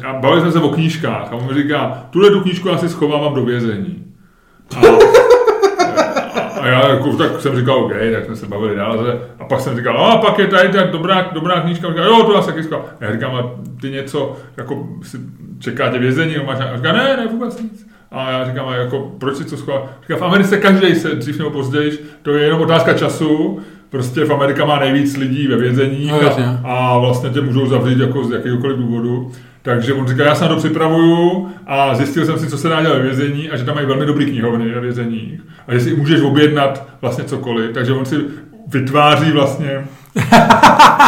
[0.07, 2.88] a bavili jsme se o knížkách, a on mi říká, tuhle tu knížku já si
[2.88, 4.05] schovávám do vězení.
[4.77, 4.81] A,
[6.61, 9.18] a já jako, tak jsem říkal, OK, tak jsme se bavili dál.
[9.38, 11.88] A pak jsem říkal, a pak je tady tak dobrá, dobrá knížka.
[11.88, 12.68] A říkal, jo, to já se taky.
[12.74, 15.18] A já říkám, a ty něco, jako si
[15.59, 17.88] čekáte vězení, nebo máš, a říká, ne, ne, vůbec nic.
[18.11, 19.87] A já říkám, a jako, proč si to schová?
[20.03, 24.33] Říká, v Americe každý se dřív nebo později, to je jenom otázka času, prostě v
[24.33, 26.20] Amerika má nejvíc lidí ve vězeních No,
[26.64, 29.33] a, a vlastně tě můžou zavřít jako z jakéhokoliv důvodu.
[29.62, 32.83] Takže on říká, já se na to připravuju a zjistil jsem si, co se dá
[32.83, 35.96] dělat ve vězení a že tam mají velmi dobrý knihovny ve vězeních a že si
[35.96, 37.70] můžeš objednat vlastně cokoliv.
[37.74, 38.16] Takže on si
[38.66, 39.70] vytváří vlastně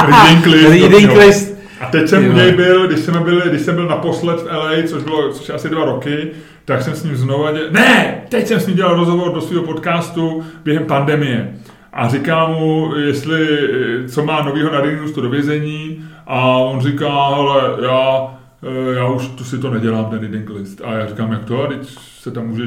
[0.06, 0.70] reading list.
[0.70, 1.60] Reading list.
[1.80, 4.70] A teď jsem u něj byl, když jsem byl, když jsem byl naposled v LA,
[4.86, 6.30] což bylo což asi dva roky,
[6.64, 9.62] tak jsem s ním znovu dělal, ne, teď jsem s ním dělal rozhovor do svého
[9.62, 11.54] podcastu během pandemie.
[11.92, 13.48] A říkám mu, jestli,
[14.08, 18.39] co má novýho na Rinu do vězení a on říká, hele, já,
[18.94, 20.80] já už tu si to nedělám, ten reading list.
[20.84, 22.64] A já říkám, jak to, a teď se tam může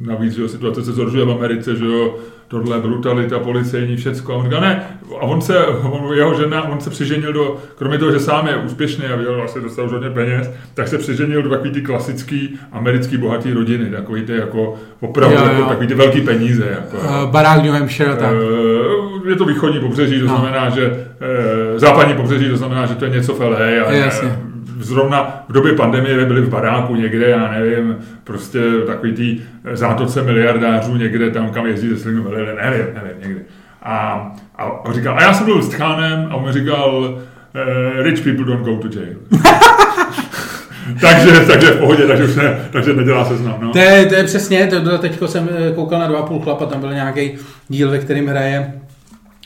[0.00, 2.14] navíc, že jo, situace se zhoršuje v Americe, že jo,
[2.48, 4.32] tohle brutalita, policejní, všecko.
[4.32, 4.84] A on říká, ne,
[5.20, 8.56] a on se, on, jeho žena, on se přiženil do, kromě toho, že sám je
[8.56, 13.16] úspěšný a vydělal vlastně dostal hodně peněz, tak se přiženil do takový ty klasický americký
[13.16, 15.52] bohatý rodiny, takový ty jako opravdu, jo, jo.
[15.52, 16.66] Jako, takový ty velký peníze.
[16.70, 18.32] Jako, uh, barák New Hampshire, tak.
[18.32, 20.36] Uh, je to východní pobřeží, to no.
[20.36, 24.53] znamená, že uh, západní pobřeží, to znamená, že to je něco v LA a, Jasně
[24.80, 29.40] zrovna v době pandemie byli v baráku někde, já nevím, prostě takový tý
[29.72, 33.40] zátoce miliardářů někde tam, kam jezdí ze Slimu, nevím, nevím, někde.
[33.82, 38.20] A, a, říkal, a já jsem byl s Tchánem a on mi říkal, uh, rich
[38.20, 39.16] people don't go to jail.
[41.00, 43.58] takže, takže v pohodě, takže, už ne, takže nedělá se znám.
[43.60, 43.72] No.
[43.72, 46.80] To, je, to je přesně, to, teď jsem eh, koukal na dva půl chlapa, tam
[46.80, 47.32] byl nějaký
[47.68, 48.72] díl, ve kterém hraje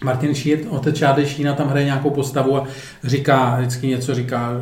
[0.04, 2.64] Martin Šír, otec Čárdy Šína, tam hraje nějakou postavu a
[3.04, 4.52] říká, vždycky něco říká,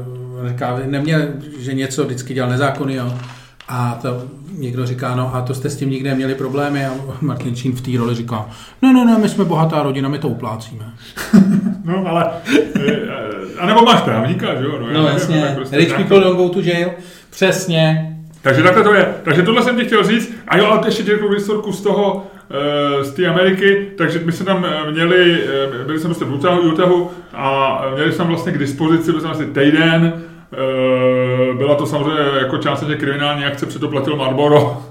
[0.49, 1.21] říká, neměl,
[1.59, 3.15] že něco vždycky dělal nezákonný, jo.
[3.69, 4.25] A to
[4.59, 7.81] někdo říká, no a to jste s tím nikdy měli problémy a Martin Čín v
[7.81, 8.49] té roli říká,
[8.83, 10.85] no, no, no, my jsme bohatá rodina, my to uplácíme.
[11.85, 12.31] no, ale,
[13.59, 14.79] a nebo máš právníka, že jo?
[14.81, 16.91] No, no jasně, prostě rich people don't go to jail,
[17.31, 18.13] přesně.
[18.47, 19.15] Takže takhle to je.
[19.23, 20.33] Takže tohle jsem ti chtěl říct.
[20.49, 22.36] A jo, ale ještě řeknu historku z toho, eh,
[23.03, 25.43] z té Ameriky, takže my jsme tam eh, měli,
[25.81, 26.33] eh, byli jsme prostě v
[26.73, 30.13] Utahu a měli jsme tam vlastně k dispozici, byl jsem asi týden,
[31.59, 34.83] byla to samozřejmě jako částečně kriminální akce, protože to platil Marlboro.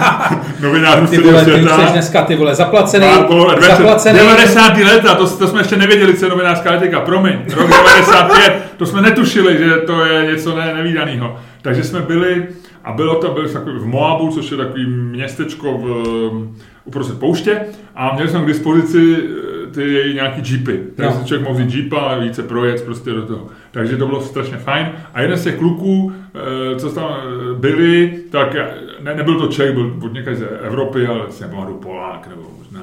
[0.60, 1.76] Novinářů ty vole, světa.
[1.76, 4.18] Ty dneska ty vole zaplacený, Marlboro zaplacený.
[4.18, 4.76] 90.
[4.76, 9.02] leta, to, to jsme ještě nevěděli, co je novinářská etika, promiň, rok 95, to jsme
[9.02, 11.36] netušili, že to je něco ne, nevýdaného.
[11.62, 12.46] Takže jsme byli,
[12.84, 16.02] a bylo to takový v Moabu, což je takový městečko v,
[16.84, 17.60] uprostřed pouště
[17.94, 20.80] a měli jsme k dispozici eh, ty nějaký jeepy.
[20.96, 21.20] Takže no.
[21.20, 23.46] si člověk mohl vzít jeepa a více projet prostě do toho.
[23.70, 24.92] Takže to bylo strašně fajn.
[25.14, 28.56] A jeden z těch kluků, eh, co tam eh, byli, tak
[29.00, 32.80] ne, nebyl to Čech, byl od někde z Evropy, ale si nepamatuju Polák nebo možná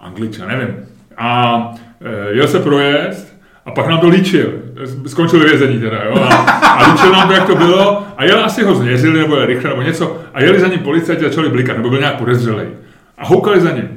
[0.00, 0.74] Angličan, nevím.
[1.16, 1.72] A
[2.30, 4.52] jel se projezd a pak nám to líčil.
[5.06, 6.14] Skončil vězení teda, jo.
[6.14, 8.02] A, a líčil nám to, jak to bylo.
[8.16, 10.18] A jel asi ho změřili, nebo jel rychle, nebo něco.
[10.34, 12.62] A jeli za ním policajti a začali blikat, nebo byl nějak podezřelý.
[13.18, 13.88] A houkali za ním.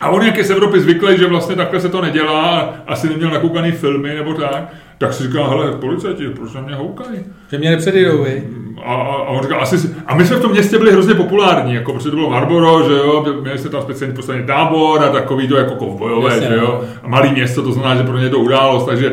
[0.00, 3.30] A on, jak je z Evropy zvyklý, že vlastně takhle se to nedělá, asi neměl
[3.30, 7.18] nakoukaný filmy nebo tak, tak si říká, hele, policajti, proč na mě houkají?
[7.50, 8.48] Že mě nepředjdou, vy.
[8.84, 11.74] A, a, a, on říká, asi, a my jsme v tom městě byli hrozně populární,
[11.74, 15.48] jako protože to bylo Marboro, že jo, měli jsme tam speciální poslední tábor a takový
[15.48, 16.88] to jako kovbojové, že jo, no.
[17.02, 19.12] a malý město, to znamená, že pro ně to událost, takže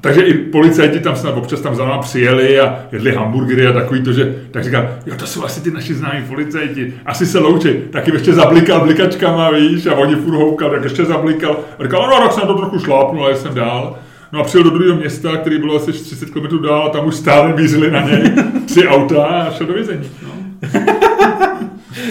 [0.00, 4.02] takže i policajti tam snad občas tam za náma přijeli a jedli hamburgery a takový
[4.02, 7.68] to, že tak říkal, jo, to jsou asi ty naši známí policajti, asi se loučí,
[7.90, 11.56] taky ještě zablikal blikačkama, víš, a oni furt houkal, tak ještě zablikal.
[11.78, 13.98] A říkal, no, tak jsem to trochu šlápnul, ale jsem dál.
[14.32, 17.14] No a přijel do druhého města, který bylo asi 30 km dál, a tam už
[17.14, 18.32] stále mířili na něj
[18.66, 20.10] tři auta a šel do vězení.
[20.22, 20.30] No.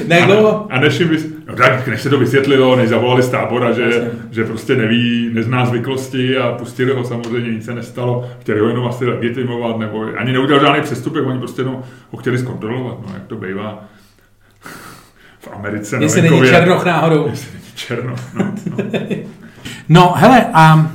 [0.07, 1.27] ne, a, a než, jim vys...
[1.47, 5.65] no, tak, než se to vysvětlilo, než zavolali z tábora, že, že prostě neví, nezná
[5.65, 10.33] zvyklosti a pustili ho samozřejmě, nic se nestalo, chtěli ho jenom asi legitimovat, nebo ani
[10.33, 13.83] neudělal žádný přestupek, oni prostě jenom ho chtěli zkontrolovat, no, jak to bývá
[15.39, 15.97] v Americe.
[16.01, 17.27] Jestli není Černoch náhodou.
[17.29, 18.77] Jestli není Černoch, no, no.
[19.89, 20.91] no hele, a.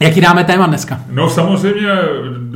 [0.00, 1.00] Jaký dáme téma dneska?
[1.10, 1.88] No samozřejmě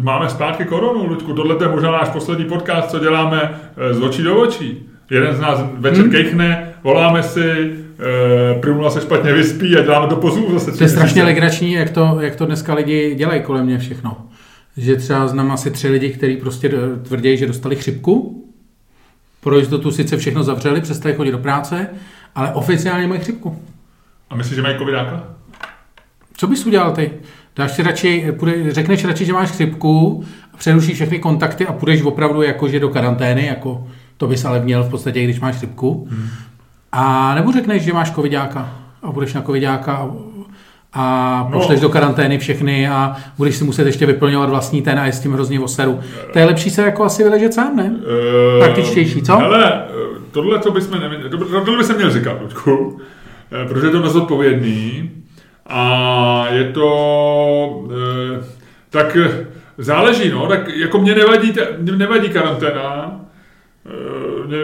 [0.00, 1.32] máme zpátky koronu, Luďku.
[1.32, 4.88] Tohle je možná náš poslední podcast, co děláme eh, z očí do očí.
[5.12, 6.10] Jeden z nás večer hmm.
[6.10, 7.72] kejchne, voláme si,
[8.50, 10.78] e, Primula se špatně vyspí a děláme to pozů zase.
[10.78, 14.16] To je strašně legrační, jak to, jak to dneska lidi dělají kolem mě všechno.
[14.76, 16.68] Že třeba znám asi tři lidi, kteří prostě
[17.02, 18.44] tvrdí, že dostali chřipku,
[19.40, 21.86] pro jistotu sice všechno zavřeli, přestali chodit do práce,
[22.34, 23.62] ale oficiálně mají chřipku.
[24.30, 25.24] A myslíš, že mají covidáka?
[26.36, 27.10] Co bys udělal ty?
[27.56, 30.24] Dáš si radši, půjde, řekneš radši, že máš chřipku,
[30.58, 33.86] přerušíš všechny kontakty a půjdeš opravdu jakože do karantény, jako
[34.22, 36.08] to bys ale měl v podstatě, když máš chřipku.
[36.10, 36.28] Hmm.
[36.92, 40.10] A nebo řekneš, že máš covidáka a budeš na covidáka a,
[40.92, 41.58] a no.
[41.58, 45.20] pošleš do karantény všechny a budeš si muset ještě vyplňovat vlastní ten a je s
[45.20, 46.00] tím hrozně oseru.
[46.32, 47.84] To je lepší se jako asi vyležet sám, ne?
[47.84, 49.32] Uh, Praktičtější, co?
[49.32, 49.84] Ale
[50.30, 53.00] tohle, to bychom neměli, tohle by se měl říkat, Ludku,
[53.52, 55.10] eh, protože je to nezodpovědný
[55.66, 57.88] a je to,
[58.90, 59.16] tak
[59.78, 63.21] záleží, no, tak jako mě nevadí, mě nevadí karanténa,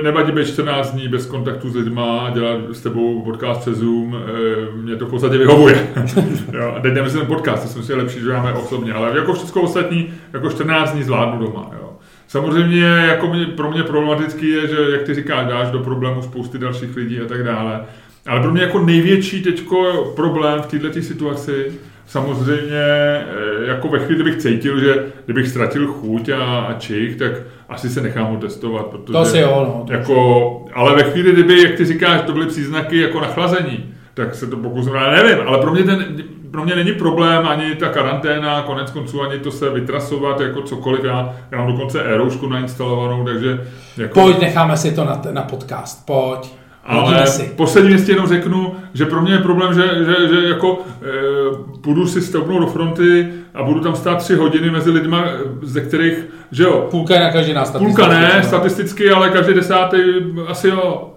[0.02, 4.76] nevadí být 14 dní bez kontaktu s lidma dělat s tebou podcast přes Zoom, e,
[4.76, 5.88] mě to v podstatě vyhovuje.
[6.76, 10.10] a teď nemyslím podcast, to jsem si lepší, že máme osobně, ale jako všechno ostatní,
[10.32, 11.92] jako 14 dní zvládnu doma, jo.
[12.26, 16.58] Samozřejmě jako mě, pro mě problematický je, že jak ty říkáš, dáš do problému spousty
[16.58, 17.80] dalších lidí a tak dále.
[18.26, 21.72] Ale pro mě jako největší teďko problém v této situaci
[22.08, 23.24] samozřejmě eh,
[23.66, 27.32] jako ve chvíli, kdybych cítil, že kdybych ztratil chuť a, a čich, tak
[27.68, 29.12] asi se nechám otestovat, protože...
[29.12, 29.84] To si jo, no.
[29.86, 34.34] To jako, ale ve chvíli, kdyby, jak ty říkáš, to byly příznaky jako nachlazení, tak
[34.34, 36.16] se to pokusím, já nevím, ale pro mě, ten,
[36.50, 41.04] pro mě není problém ani ta karanténa, konec konců ani to se vytrasovat, jako cokoliv,
[41.04, 43.66] já, já mám dokonce e nainstalovanou, takže...
[43.96, 44.20] Jako...
[44.20, 46.58] Pojď, necháme si to na, na podcast, pojď.
[46.88, 47.24] Ale
[47.56, 52.06] poslední věc jenom řeknu, že pro mě je problém, že, že, že jako e, půjdu
[52.06, 55.24] si stoupnout do fronty a budu tam stát tři hodiny mezi lidma,
[55.62, 56.18] ze kterých,
[56.50, 56.88] že jo.
[56.90, 59.98] Půlka je každý nás Půlka ne, statisticky, ale každý desátý
[60.46, 61.12] asi jo.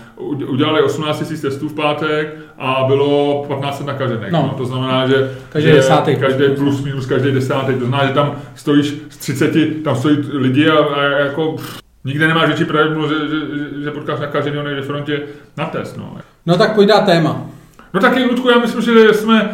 [0.48, 4.32] Udělali 18 000 testů v pátek a bylo 15 nakažených.
[4.32, 4.42] No.
[4.42, 4.54] no.
[4.58, 7.74] To znamená, že každý, že desátý, každý plus minus každý desátý.
[7.74, 12.28] To znamená, že tam stojíš z 30, tam stojí lidi a, a jako pff, Nikde
[12.28, 15.22] nemáš větší pravděpodobnost, že, že, že potkáš nakaženého někde frontě
[15.58, 15.98] na test.
[15.98, 16.18] No.
[16.46, 17.46] no tak pojď téma.
[17.94, 19.50] No taky, Ludku, já myslím, že jsme,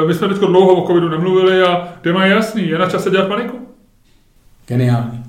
[0.00, 2.68] uh, my jsme teď dlouho o covidu nemluvili a téma je jasný.
[2.68, 3.68] Je na čase dělat paniku?
[4.66, 5.24] Geniální.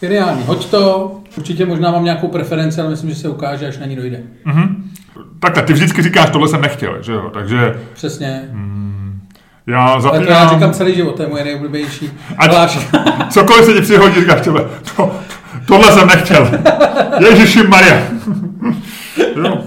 [0.00, 0.42] Geniální.
[0.42, 1.20] Hoď to.
[1.36, 4.22] Určitě možná mám nějakou preferenci, ale myslím, že se ukáže, až na ní dojde.
[4.46, 4.68] Mm-hmm.
[5.40, 7.30] Takhle, ty vždycky říkáš, tohle jsem nechtěl, že jo?
[7.34, 7.80] Takže...
[7.94, 8.48] Přesně.
[8.52, 9.20] Mm,
[9.66, 10.26] já zapínám...
[10.26, 12.78] to já říkám celý život, to je moje nejoblíbenější Ať,
[13.30, 14.64] Cokoliv se ti přihodí, říkáš, tohle,
[14.96, 15.12] to,
[15.66, 16.50] tohle jsem nechtěl.
[17.28, 18.02] Ježiši Maria.
[19.36, 19.64] jo.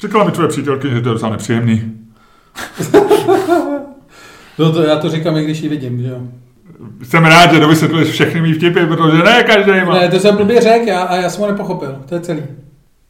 [0.00, 1.92] Říkala mi tvoje přítelky, že to je docela nepříjemný.
[4.58, 6.18] no to, já to říkám, i když ji vidím, že jo.
[7.02, 9.94] Jsem rád, že dovysvětluješ všechny mý vtipy, protože ne každý má.
[9.94, 11.96] Ne, to jsem blbě řekl já, a já jsem ho nepochopil.
[12.08, 12.42] To je celý.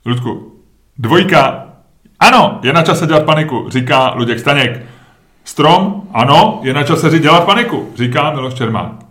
[0.07, 0.53] Ludku,
[0.99, 1.67] dvojka.
[2.21, 4.83] Ano, je na čase dělat paniku, říká Luděk Staněk.
[5.45, 9.04] Strom, ano, je na čase dělat paniku, říká Miloš Čermák.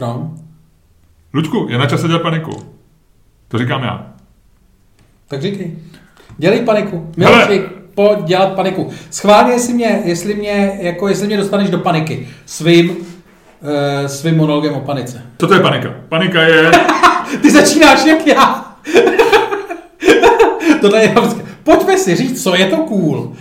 [0.00, 0.34] Strom.
[1.34, 2.50] Luďku, je na čase dělat paniku.
[3.48, 4.06] To říkám já.
[5.28, 5.78] Tak říkej.
[6.38, 7.12] Dělej paniku.
[7.16, 7.62] Miloši,
[7.94, 8.90] pojď dělat paniku.
[9.10, 12.96] Schválně, jestli mě, jestli mě, jako jestli mě dostaneš do paniky svým, uh,
[14.06, 15.22] svým monologem o panice.
[15.38, 15.94] Co to je panika?
[16.08, 16.70] Panika je...
[17.42, 18.74] Ty začínáš jak já.
[20.80, 21.14] Tohle je
[21.62, 23.32] Pojďme si říct, co je to cool.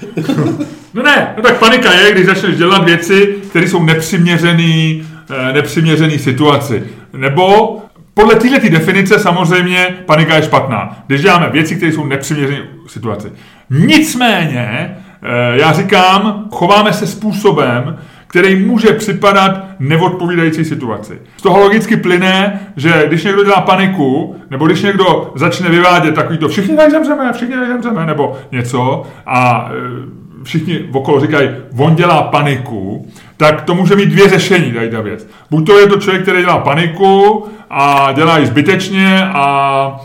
[0.93, 5.08] no ne, no tak panika je, když začneš dělat věci, které jsou nepřiměřený, eh,
[5.53, 6.83] nepřiměřený situaci.
[7.13, 7.77] Nebo
[8.13, 10.97] podle této definice samozřejmě panika je špatná.
[11.07, 13.31] Když děláme věci, které jsou nepřiměřené situaci.
[13.69, 21.19] Nicméně, eh, já říkám, chováme se způsobem, který může připadat neodpovídající situaci.
[21.37, 26.37] Z toho logicky plyne, že když někdo dělá paniku, nebo když někdo začne vyvádět takový
[26.37, 31.95] to všichni tady zemřeme, všichni tady zemřeme, nebo něco a e, všichni okolo říkají, on
[31.95, 35.27] dělá paniku, tak to může mít dvě řešení, tady ta věc.
[35.51, 40.01] Buď to je to člověk, který dělá paniku a dělá ji zbytečně a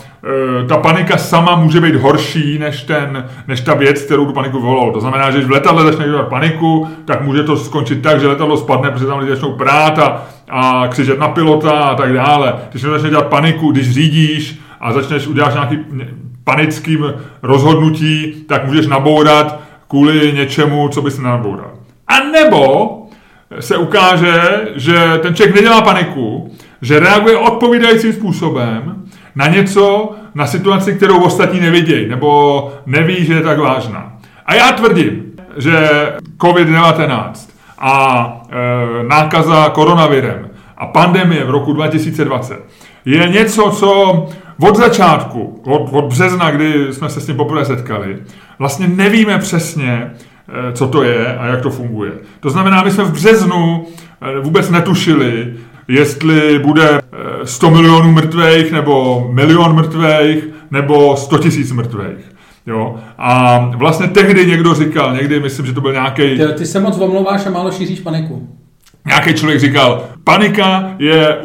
[0.62, 4.60] e, ta panika sama může být horší než, ten, než ta věc, kterou tu paniku
[4.60, 4.92] volal.
[4.92, 8.28] To znamená, že když v letadle začne dělat paniku, tak může to skončit tak, že
[8.28, 12.54] letadlo spadne, protože tam lidi začnou prát a, a křičet na pilota a tak dále.
[12.70, 15.78] Když začne dělat paniku, když řídíš a začneš udělat nějaký
[16.44, 19.63] panickým rozhodnutí, tak můžeš nabourat
[19.94, 21.70] kvůli něčemu, co bys nenaboural.
[22.09, 22.88] A nebo
[23.61, 24.42] se ukáže,
[24.74, 26.50] že ten člověk nedělá paniku,
[26.83, 29.04] že reaguje odpovídajícím způsobem
[29.35, 34.12] na něco, na situaci, kterou ostatní nevidějí, nebo neví, že je tak vážná.
[34.46, 35.22] A já tvrdím,
[35.57, 35.88] že
[36.38, 37.33] COVID-19
[37.78, 42.59] a e, nákaza koronavirem a pandemie v roku 2020
[43.04, 44.26] je něco, co
[44.61, 48.18] od začátku, od, od března, kdy jsme se s tím poprvé setkali,
[48.58, 50.10] vlastně nevíme přesně,
[50.68, 52.12] e, co to je a jak to funguje.
[52.40, 53.86] To znamená, my jsme v březnu
[54.20, 55.54] e, vůbec netušili,
[55.88, 57.00] jestli bude
[57.44, 62.34] 100 eh, milionů mrtvých, nebo milion mrtvých, nebo 100 tisíc mrtvých.
[62.66, 62.96] Jo?
[63.18, 66.38] A vlastně tehdy někdo říkal, někdy myslím, že to byl nějaký.
[66.38, 68.48] Ty, ty se moc omlouváš a málo šíříš paniku.
[69.06, 71.36] Nějaký člověk říkal, panika je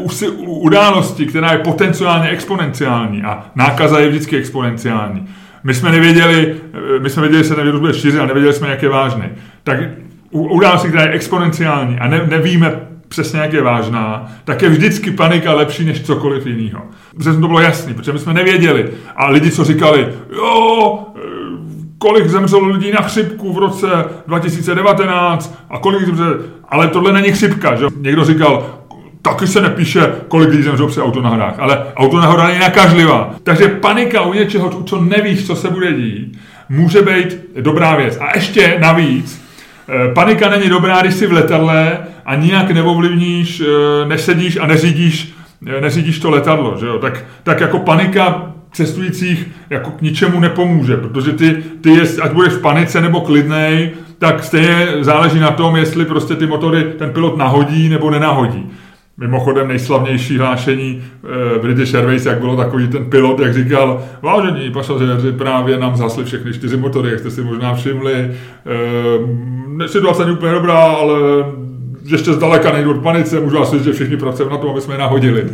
[0.46, 5.28] události, která je potenciálně exponenciální a nákaza je vždycky exponenciální.
[5.64, 8.54] My jsme nevěděli, eh, my jsme věděli, že se ten virus bude šířit a nevěděli
[8.54, 9.24] jsme, jak je vážný.
[9.64, 9.80] Tak
[10.32, 15.54] události, která je exponenciální a ne, nevíme přesně jak je vážná, tak je vždycky panika
[15.54, 16.82] lepší než cokoliv jiného.
[17.18, 18.90] Protože to bylo jasný, protože my jsme nevěděli.
[19.16, 21.20] A lidi, co říkali, jo, e,
[21.98, 23.88] kolik zemřelo lidí na chřipku v roce
[24.28, 26.36] 2019 a kolik zemřelo,
[26.70, 27.86] ale tohle není chřipka, že?
[27.98, 28.79] Někdo říkal,
[29.22, 33.36] taky se nepíše, kolik lidí zemřelo při autonahodách, ale autonahoda není nakažlivá.
[33.44, 38.18] Takže panika u něčeho, co nevíš, co se bude dít, může být dobrá věc.
[38.22, 39.42] A ještě navíc,
[39.90, 41.98] e, panika není dobrá, když jsi v letadle
[42.30, 45.34] a nijak neovlivníš, eh, nesedíš a neřídíš,
[45.68, 47.00] eh, neřídíš to letadlo, že jo?
[47.00, 52.54] Tak, tak jako panika cestujících jako k ničemu nepomůže, protože ty, ty jest, ať budeš
[52.54, 57.38] v panice nebo klidnej, tak stejně záleží na tom, jestli prostě ty motory ten pilot
[57.38, 58.72] nahodí nebo nenahodí.
[59.20, 61.04] Mimochodem nejslavnější hlášení
[61.56, 66.24] e, British Airways, jak bylo takový ten pilot, jak říkal, vážení pasažéři, právě nám zhasly
[66.24, 68.14] všechny čtyři motory, jak jste si možná všimli.
[68.14, 71.20] E, situace není úplně dobrá, ale
[72.06, 74.94] ještě zdaleka nejdu od panice, můžu vás říct, že všichni pracujeme na tom, aby jsme
[74.94, 75.46] je nahodili.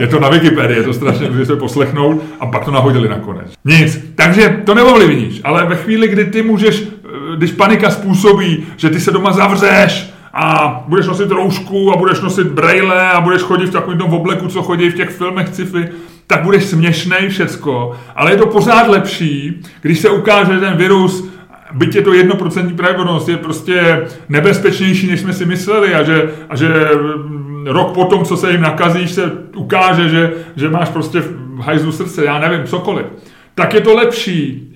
[0.00, 3.52] je to na Wikipedii, je to strašně, můžete se poslechnout a pak to nahodili nakonec.
[3.64, 8.90] Nic, takže to neovlivníš, ale ve chvíli, kdy ty můžeš, eh, když panika způsobí, že
[8.90, 13.66] ty se doma zavřeš, a budeš nosit roušku a budeš nosit brejle a budeš chodit
[13.66, 15.88] v takovém tom obleku, co chodí v těch filmech sci-fi,
[16.26, 21.30] tak budeš směšnej všecko, ale je to pořád lepší, když se ukáže, že ten virus
[21.72, 26.56] byť je to jednoprocentní pravděpodobnost, je prostě nebezpečnější, než jsme si mysleli a že, a
[26.56, 31.60] že mm, rok potom, co se jim nakazíš, se ukáže, že, že máš prostě v
[31.60, 33.06] hajzlu srdce, já nevím, cokoliv.
[33.54, 34.69] Tak je to lepší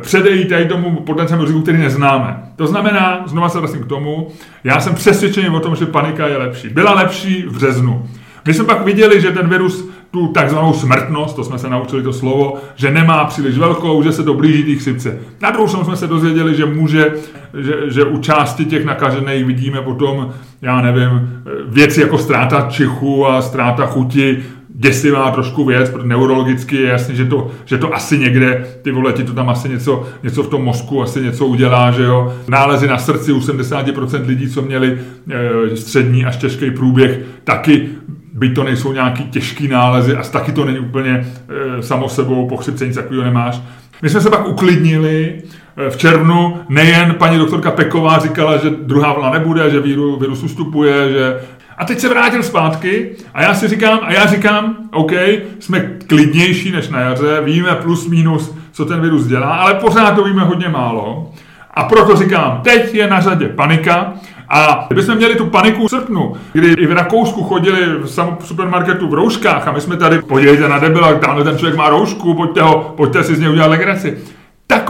[0.00, 2.42] předejít tady tomu potenciálnímu riziku, který neznáme.
[2.56, 4.28] To znamená, znova se vracím k tomu,
[4.64, 6.68] já jsem přesvědčený o tom, že panika je lepší.
[6.68, 8.06] Byla lepší v březnu.
[8.46, 12.12] My jsme pak viděli, že ten virus tu takzvanou smrtnost, to jsme se naučili to
[12.12, 15.18] slovo, že nemá příliš velkou, že se to blíží těch chřipce.
[15.40, 17.12] Na druhou stranu jsme se dozvěděli, že může,
[17.58, 23.42] že, že u části těch nakažených vidíme potom, já nevím, věci jako ztráta čichu a
[23.42, 24.42] ztráta chuti,
[24.74, 29.12] děsivá trošku věc, protože neurologicky je jasný, že to, že to asi někde, ty vole,
[29.12, 32.34] ti to tam asi něco, něco v tom mozku asi něco udělá, že jo.
[32.48, 34.98] Nálezy na srdci u 70% lidí, co měli
[35.30, 37.88] e, střední až těžký průběh, taky
[38.32, 41.26] byť to nejsou nějaký těžký nálezy a taky to není úplně
[41.78, 43.60] e, samo sebou, po chřipce nic takového nemáš.
[44.02, 45.42] My jsme se pak uklidnili,
[45.86, 50.42] e, v červnu nejen paní doktorka Peková říkala, že druhá vlna nebude, že víru, virus
[50.42, 51.40] ustupuje, že
[51.78, 55.12] a teď se vrátil zpátky a já si říkám, a já říkám, OK,
[55.60, 60.24] jsme klidnější než na jaře, víme plus minus, co ten virus dělá, ale pořád to
[60.24, 61.32] víme hodně málo.
[61.74, 64.12] A proto říkám, teď je na řadě panika,
[64.48, 69.14] a kdybychom měli tu paniku v srpnu, kdy i v Rakousku chodili v supermarketu v
[69.14, 72.94] rouškách a my jsme tady, podívejte na debila, tamhle ten člověk má roušku, pojďte, ho,
[72.96, 74.18] pojďte si z něj udělat legraci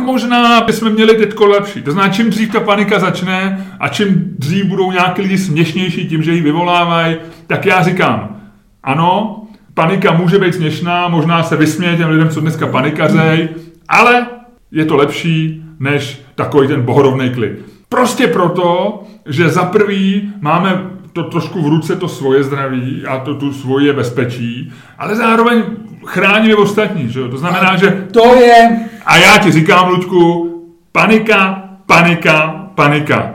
[0.04, 1.82] možná bychom měli teďko lepší.
[1.82, 6.22] To znamená, čím dřív ta panika začne a čím dřív budou nějaký lidi směšnější tím,
[6.22, 8.40] že ji vyvolávají, tak já říkám,
[8.82, 9.42] ano,
[9.74, 13.48] panika může být směšná, možná se vysměje těm lidem, co dneska panikařej,
[13.88, 14.26] ale
[14.70, 17.52] je to lepší než takový ten bohorovný klid.
[17.88, 23.34] Prostě proto, že za prvý máme to trošku v ruce to svoje zdraví a to
[23.34, 25.62] tu svoje bezpečí, ale zároveň
[26.06, 28.06] chráníme ostatní, že To znamená, a že...
[28.12, 28.80] To je...
[29.06, 30.50] A já ti říkám, Luďku,
[30.92, 33.34] panika, panika, panika.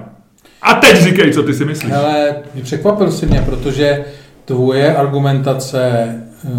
[0.62, 1.94] A teď říkej, co ty si myslíš.
[1.94, 4.06] Ale překvapil si mě, protože
[4.46, 6.06] tvoje argumentace
[6.46, 6.50] eh,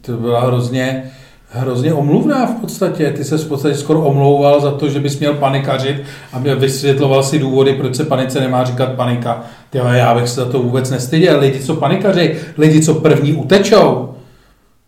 [0.00, 1.10] to byla hrozně
[1.50, 3.10] hrozně omluvná v podstatě.
[3.10, 7.38] Ty se v podstatě skoro omlouval za to, že bys měl panikařit a vysvětloval si
[7.38, 9.44] důvody, proč se panice nemá říkat panika.
[9.70, 11.40] Ty, já bych se za to vůbec nestyděl.
[11.40, 14.14] Lidi, co panikaři, lidi, co první utečou.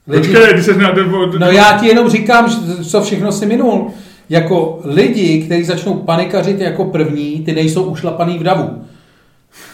[0.08, 0.28] Lidi...
[0.28, 0.94] Počkej, ty se na...
[1.38, 2.46] No já ti jenom říkám,
[2.82, 3.90] co všechno si minul.
[4.28, 8.84] Jako lidi, kteří začnou panikařit jako první, ty nejsou ušlapaný v davu.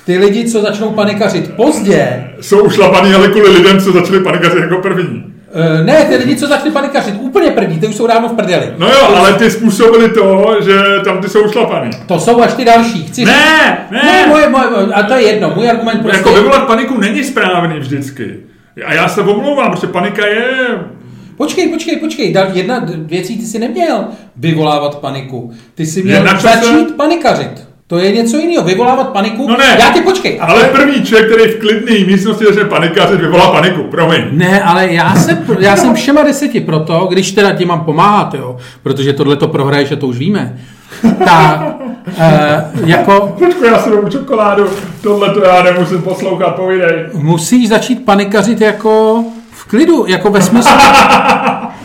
[0.06, 2.30] Ty lidi, co začnou panikařit pozdě...
[2.40, 5.24] Jsou ušlapaný ale kvůli lidem, co začali panikařit jako první.
[5.56, 8.72] Uh, ne, ty lidi, co začali panikařit úplně první, ty už jsou dávno v prdeli.
[8.78, 11.90] No jo, ale ty způsobili to, že tam ty jsou ušlapaný.
[12.06, 13.04] To jsou až ty další.
[13.04, 14.00] Chci ne, ne.
[14.04, 14.64] Ne, moje, moje,
[14.94, 16.18] a to je jedno, můj argument prostě...
[16.18, 18.36] Jako vyvolat paniku není správný vždycky.
[18.86, 20.44] A já se omlouvám, protože panika je...
[21.36, 22.36] Počkej, počkej, počkej.
[22.52, 24.04] Jedna věcí ty si neměl
[24.36, 25.52] vyvolávat paniku.
[25.74, 27.65] Ty si měl začít panikařit.
[27.88, 28.64] To je něco jiného.
[28.64, 29.49] Vyvolávat paniku.
[29.49, 29.77] No ne.
[29.81, 30.38] Já ty počkej.
[30.40, 33.83] Ale první člověk, který v klidné místnosti začne panikařit, vyvolá paniku.
[33.83, 34.22] Promiň.
[34.31, 38.57] Ne, ale já, se, já jsem všema deseti proto, když teda ti mám pomáhat, jo,
[38.83, 40.59] protože tohle to prohraješ, že to už víme.
[41.25, 41.75] Ta,
[42.07, 43.35] uh, jako...
[43.38, 44.66] Počku, já si dám čokoládu,
[45.03, 47.07] tohle to já nemusím poslouchat, povídej.
[47.14, 50.72] Musíš začít panikařit jako v klidu, jako ve smyslu...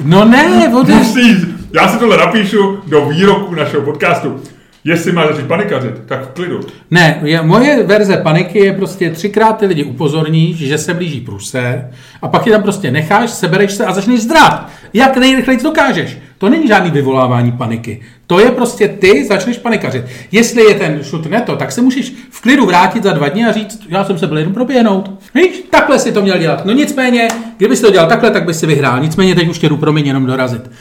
[0.03, 0.93] No ne, vody.
[0.93, 1.37] Musíš.
[1.73, 4.41] Já si tohle napíšu do výroku našeho podcastu.
[4.83, 6.59] Jestli máš začít panikařit, tak v klidu.
[6.91, 11.91] Ne, je, moje verze paniky je prostě třikrát ty lidi upozorníš, že se blíží průser
[12.21, 14.69] a pak je tam prostě necháš, sebereš se a začneš zdrát.
[14.93, 16.17] Jak nejrychleji dokážeš.
[16.37, 18.01] To není žádný vyvolávání paniky.
[18.27, 20.05] To je prostě ty začneš panikařit.
[20.31, 23.51] Jestli je ten šut neto, tak se musíš v klidu vrátit za dva dny a
[23.51, 25.11] říct, já jsem se byl jenom proběhnout.
[25.35, 26.65] Víš, takhle si to měl dělat.
[26.65, 27.27] No nicméně,
[27.57, 28.99] kdyby si to dělal takhle, tak by si vyhrál.
[28.99, 30.71] Nicméně teď už tě jdu promiň jenom dorazit.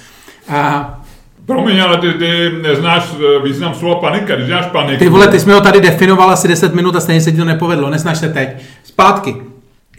[0.49, 1.00] A
[1.51, 4.99] Promiň, ale ty, ty neznáš eh, význam slova panika, když děláš paniku.
[4.99, 7.37] Ty vole, ty jsi mi ho tady definoval asi 10 minut a stejně se ti
[7.37, 8.49] to nepovedlo, nesnaž se teď.
[8.85, 9.37] Zpátky.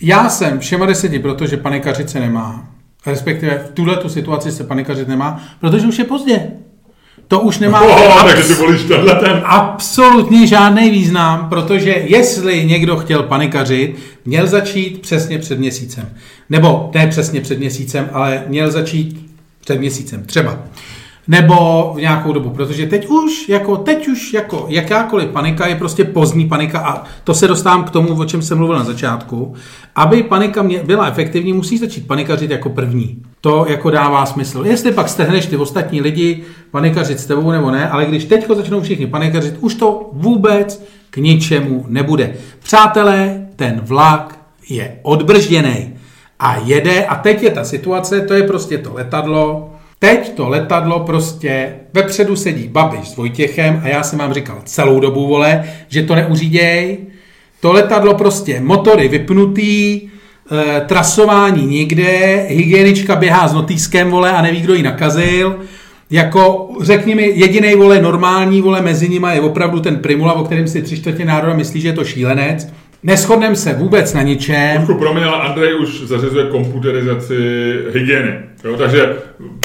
[0.02, 2.66] Já jsem všema deseti, protože panikařit se nemá.
[3.06, 6.40] Respektive v tuhle tu situaci se panikařit nemá, protože už je pozdě.
[7.28, 9.42] To už nemá Oh, takže ty volíš tenhle ten.
[9.46, 13.96] absolutně žádný význam, protože jestli někdo chtěl panikařit,
[14.26, 16.10] měl začít přesně před měsícem.
[16.50, 19.32] Nebo ne přesně před měsícem, ale měl začít
[19.62, 20.60] před měsícem, třeba.
[21.32, 26.04] Nebo v nějakou dobu, protože teď už, jako, teď už jako jakákoliv panika je prostě
[26.04, 29.54] pozdní panika a to se dostávám k tomu, o čem jsem mluvil na začátku.
[29.96, 33.22] Aby panika mě, byla efektivní, musí začít panikařit jako první.
[33.42, 34.64] To jako dává smysl.
[34.66, 38.82] Jestli pak strhneš ty ostatní lidi panikařit s tebou nebo ne, ale když teď začnou
[38.82, 42.34] všichni panikařit, už to vůbec k ničemu nebude.
[42.60, 45.94] Přátelé, ten vlak je odbržděný
[46.40, 49.71] a jede a teď je ta situace, to je prostě to letadlo,
[50.04, 55.00] Teď to letadlo prostě, vepředu sedí Babiš s Vojtěchem a já jsem vám říkal celou
[55.00, 56.98] dobu, vole, že to neuříděj.
[57.60, 64.62] To letadlo prostě, motory vypnutý, e, trasování nikde, hygienička běhá s notýskem, vole, a neví,
[64.62, 65.60] kdo ji nakazil.
[66.10, 70.68] Jako, řekni mi, jediný vole, normální, vole, mezi nimi je opravdu ten Primula, o kterém
[70.68, 72.68] si tři čtvrtě národa myslí, že je to šílenec.
[73.04, 74.78] Neschodneme se vůbec na ničem.
[74.78, 77.36] Trošku promiň, ale Andrej už zařizuje komputerizaci
[77.94, 78.34] hygieny.
[78.64, 79.16] Jo, takže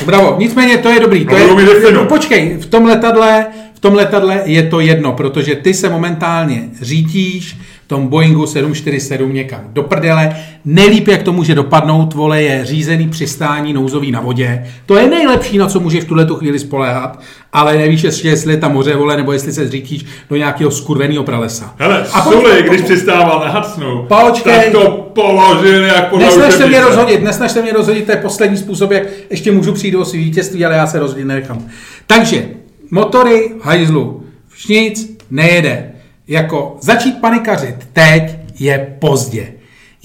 [0.07, 1.27] Bravo, nicméně to je dobrý.
[1.27, 2.03] To je, defino.
[2.03, 6.69] no, počkej, v tom letadle, v tom letadle je to jedno, protože ty se momentálně
[6.83, 10.37] řítíš v tom Boeingu 747 někam do prdele.
[10.65, 14.67] Nejlíp, jak to může dopadnout, vole, je řízený přistání nouzový na vodě.
[14.87, 17.21] To je nejlepší, na co můžeš v tuhle tu chvíli spoléhat,
[17.53, 21.75] ale nevíš jestli je tam moře, vole, nebo jestli se zřítíš do nějakého skurveného pralesa.
[21.79, 24.55] Hele, A Suli, když přistával na Hacnu, Počkej.
[24.55, 28.91] tak to položil jak podle Nesnažte mě rozhodit, nesnažte mě rozhodit, to je poslední způsob,
[28.91, 31.63] jak ještě můžu přijít o svý vítězství, ale já se rozhodit nechám.
[32.07, 32.49] Takže,
[32.91, 34.25] motory hajzlu,
[34.69, 35.93] nic nejede.
[36.29, 39.53] Jako začít panikařit teď je pozdě.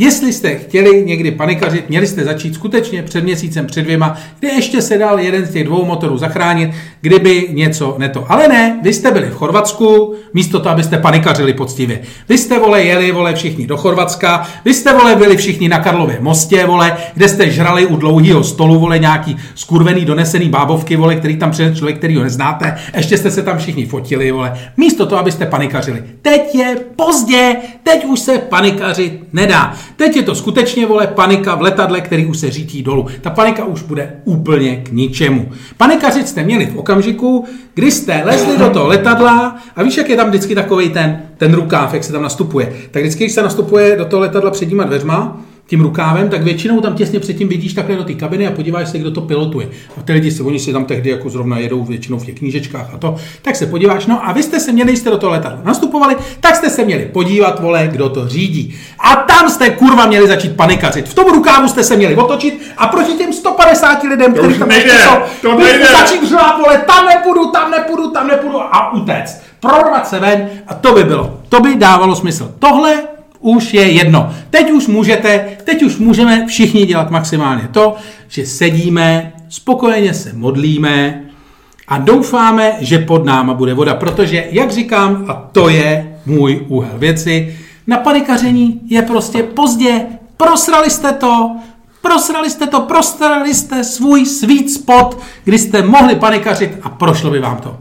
[0.02, 4.82] Jestli jste chtěli někdy panikařit, měli jste začít skutečně před měsícem, před dvěma, kdy ještě
[4.82, 6.72] se dal jeden z těch dvou motorů zachránit,
[7.02, 8.26] kdyby něco neto.
[8.30, 12.00] Ale ne, vy jste byli v Chorvatsku, místo toho, abyste panikařili poctivě.
[12.30, 16.18] Vy jste, vole, jeli, vole, všichni do Chorvatska, vy jste, vole, byli všichni na Karlově
[16.22, 21.38] mostě, vole, kde jste žrali u dlouhého stolu, vole, nějaký skurvený, donesený bábovky, vole, který
[21.38, 25.22] tam přijde člověk, který ho neznáte, ještě jste se tam všichni fotili, vole, místo toho,
[25.22, 26.04] abyste panikařili.
[26.22, 29.74] Teď je pozdě, teď už se panikařit nedá.
[30.02, 33.08] Teď je to skutečně, vole, panika v letadle, který už se řítí dolů.
[33.22, 35.52] Ta panika už bude úplně k ničemu.
[35.78, 40.16] Panikařit jste měli v okamžiku, kdy jste lezli do toho letadla a víš, jak je
[40.16, 42.74] tam vždycky takový ten, ten rukáv, jak se tam nastupuje.
[42.92, 45.42] Tak vždycky, když se nastupuje do toho letadla předníma dveřma,
[45.72, 49.00] tím rukávem, tak většinou tam těsně předtím vidíš takhle do té kabiny a podíváš se,
[49.00, 49.70] kdo to pilotuje.
[49.98, 52.94] A ty lidi se, oni si tam tehdy jako zrovna jedou většinou v těch knížečkách
[52.94, 55.60] a to, tak se podíváš, no a vy jste se měli, jste do toho letadla
[55.64, 58.76] nastupovali, tak jste se měli podívat, vole, kdo to řídí.
[59.00, 61.10] A tam jste kurva měli začít panikařit.
[61.10, 64.92] V tom rukávu jste se měli otočit a proti těm 150 lidem, kteří tam nejde,
[64.92, 65.86] jsou, to nejde.
[65.86, 69.42] začít řvát, vole, tam nepůjdu, tam nepůjdu, tam nepůjdu a utéct.
[69.60, 71.40] Prorvat se ven a to by bylo.
[71.50, 72.52] To by dávalo smysl.
[72.60, 73.11] Tohle
[73.42, 74.34] už je jedno.
[74.50, 77.96] Teď už můžete, teď už můžeme všichni dělat maximálně to,
[78.28, 81.24] že sedíme, spokojeně se modlíme
[81.88, 86.98] a doufáme, že pod náma bude voda, protože, jak říkám, a to je můj úhel
[86.98, 90.06] věci, na panikaření je prostě pozdě,
[90.38, 91.56] prosrali jste to,
[92.02, 97.40] prosrali jste to, prosrali jste svůj sweet spot, kdy jste mohli panikařit a prošlo by
[97.40, 97.78] vám to.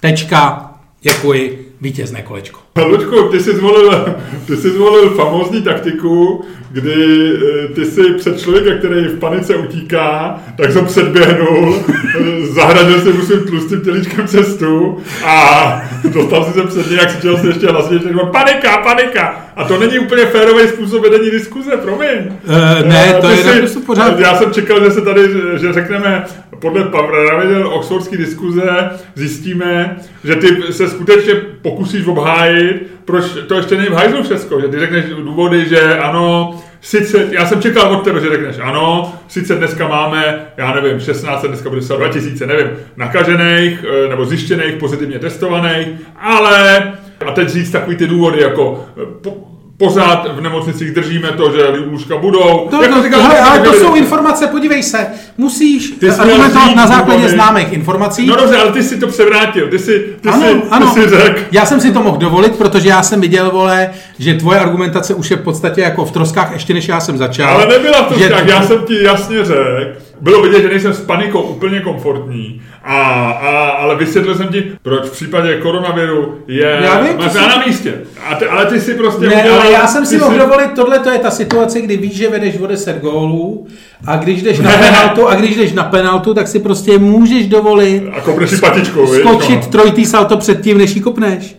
[0.00, 0.70] Tečka,
[1.02, 2.63] děkuji, vítězné kolečko.
[2.82, 4.14] Luďku, ty jsi zvolil,
[4.46, 7.30] ty jsi zvolil famózní taktiku, kdy
[7.64, 11.74] eh, ty si před člověka, který v panice utíká, tak jsem předběhnul,
[12.20, 17.10] eh, zahradil si mu svým tlustým tělíčkem cestu a dostal si se před něj, jak
[17.10, 19.40] si chtěl si ještě hlasně, že panika, panika.
[19.56, 22.08] A to není úplně férový způsob vedení diskuze, promiň.
[22.48, 24.22] Eh, ne, to ty je si- naprosto v pořádku.
[24.22, 25.20] Já jsem čekal, že se tady,
[25.56, 26.24] že řekneme,
[26.58, 33.88] podle pravidel oxfordské diskuze zjistíme, že ty se skutečně pokusíš obhájit, proč to ještě není
[33.88, 38.20] v hajzlu všechno, že ty řekneš důvody, že ano, sice, já jsem čekal od tebe,
[38.20, 43.84] že řekneš ano, sice dneska máme, já nevím, 16, dneska bude se 2000, nevím, nakažených
[43.84, 46.92] eh, nebo zjištěných, pozitivně testovaných, ale
[47.26, 51.66] a teď říct takový ty důvody, jako eh, po, pořád v nemocnicích držíme to, že
[51.90, 52.66] lůžka budou.
[52.70, 55.06] To, Jako to, říkal, hele, že- ale to že- jsou informace, podívej se,
[55.38, 57.34] musíš Ty argumentovat na základě důvody.
[57.34, 58.26] známých informací.
[58.26, 60.94] No dobře, ale ty si to převrátil, ty si, ty ano, si, ano.
[60.94, 64.34] Ty si řekl, Já jsem si to mohl dovolit, protože já jsem viděl, vole, že
[64.34, 67.48] tvoje argumentace už je v podstatě jako v troskách ještě než já jsem začal.
[67.54, 71.00] ale nebyla to že- tak, já jsem ti jasně řekl, bylo vidět, že nejsem s
[71.00, 77.00] panikou úplně komfortní, a, a, ale vysvětlil jsem ti, proč v případě koronaviru je Já
[77.00, 77.94] vím, to na místě.
[78.30, 80.98] A ty, ale ty si prostě Ne, udělal, ale já jsem si mohl dovolit, tohle
[80.98, 83.66] to je ta situace, kdy víš, že vedeš o 10 gólů
[84.06, 88.02] a když jdeš na penaltu, a když jdeš na penaltu, tak si prostě můžeš dovolit
[88.16, 89.70] A kopneš si patičkou, víš, skočit no.
[89.70, 91.56] trojitý salto před tím, než ji kopneš.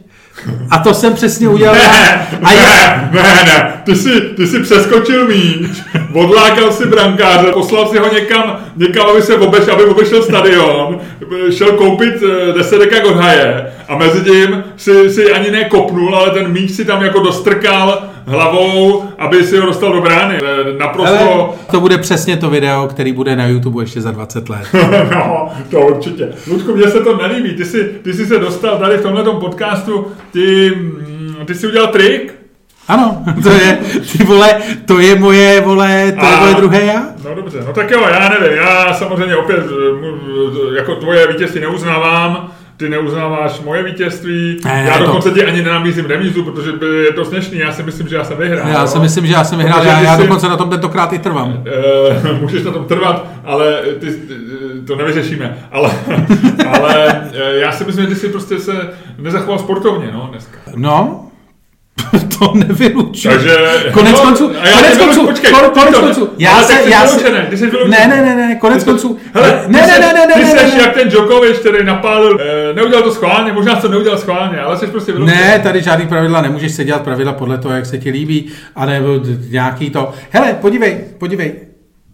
[0.70, 1.76] A to jsem přesně udělal.
[1.76, 5.84] Ne, a já, ne, ne, ne, ty jsi, ty jsi přeskočil míč,
[6.14, 11.00] odlákal si brankáře, poslal si ho někam, někam aby se obeš, aby obešel stadion,
[11.52, 13.66] šel koupit eh, desetek jak odhaje.
[13.88, 18.04] A mezi tím si, si ani ne kopnul, ale ten míč si tam jako dostrkal
[18.26, 20.38] hlavou, aby si ho dostal do brány.
[20.39, 21.15] To je Naprosto...
[21.15, 24.67] hele, to bude přesně to video, který bude na YouTube ještě za 20 let.
[25.11, 26.30] No, to určitě.
[26.47, 27.53] Ludku, mně se to nelíbí.
[27.55, 31.88] Ty jsi, ty jsi se dostal tady v tomhle podcastu, ty, mm, ty jsi udělal
[31.88, 32.36] trik,
[32.88, 33.80] Ano, to je,
[34.17, 37.03] ty vole, to je moje, vole, to je A- moje druhé já.
[37.26, 42.51] No dobře, no tak jo, já nevím, já samozřejmě opět eh, jako tvoje vítězství neuznávám,
[42.78, 46.71] ty neuznáváš moje vítězství, Ne, já to- dokonce ti ani nenabízím remízu, protože
[47.05, 48.67] je to směšný, já si myslím, že já jsem vyhrál.
[48.69, 51.19] Já si myslím, že já jsem vyhrál, já, já jsi- dokonce na tom tentokrát i
[51.19, 51.63] trvám.
[51.65, 54.07] Eh, můžeš na tom trvat, ale ty,
[54.88, 55.57] to nevyřešíme.
[55.71, 55.91] Ale,
[56.82, 60.57] ale eh, já si myslím, že ty si prostě se nezachoval sportovně, no, dneska.
[60.76, 61.24] No,
[62.39, 63.34] to nevylučuju.
[63.34, 63.56] Takže...
[63.93, 67.58] Konec no, konců, konec konců, počkej, kon- konec konců, já se, jsi já se, ty
[67.58, 70.43] jsi ne, ne, ne, ne, konec konců, Hele, ne, ty ne, ne, ne, ne, ty
[70.43, 73.88] ne, seš ne, jak ten Djokovic, který napálil, eh, neudělal to schválně, možná jsi to
[73.88, 75.39] neudělal schválně, ale jsi prostě vyloučený.
[75.41, 79.20] Ne, tady žádný pravidla, nemůžeš se dělat pravidla podle toho, jak se ti líbí, anebo
[79.50, 80.12] nějaký to.
[80.30, 81.54] Hele, podívej, podívej,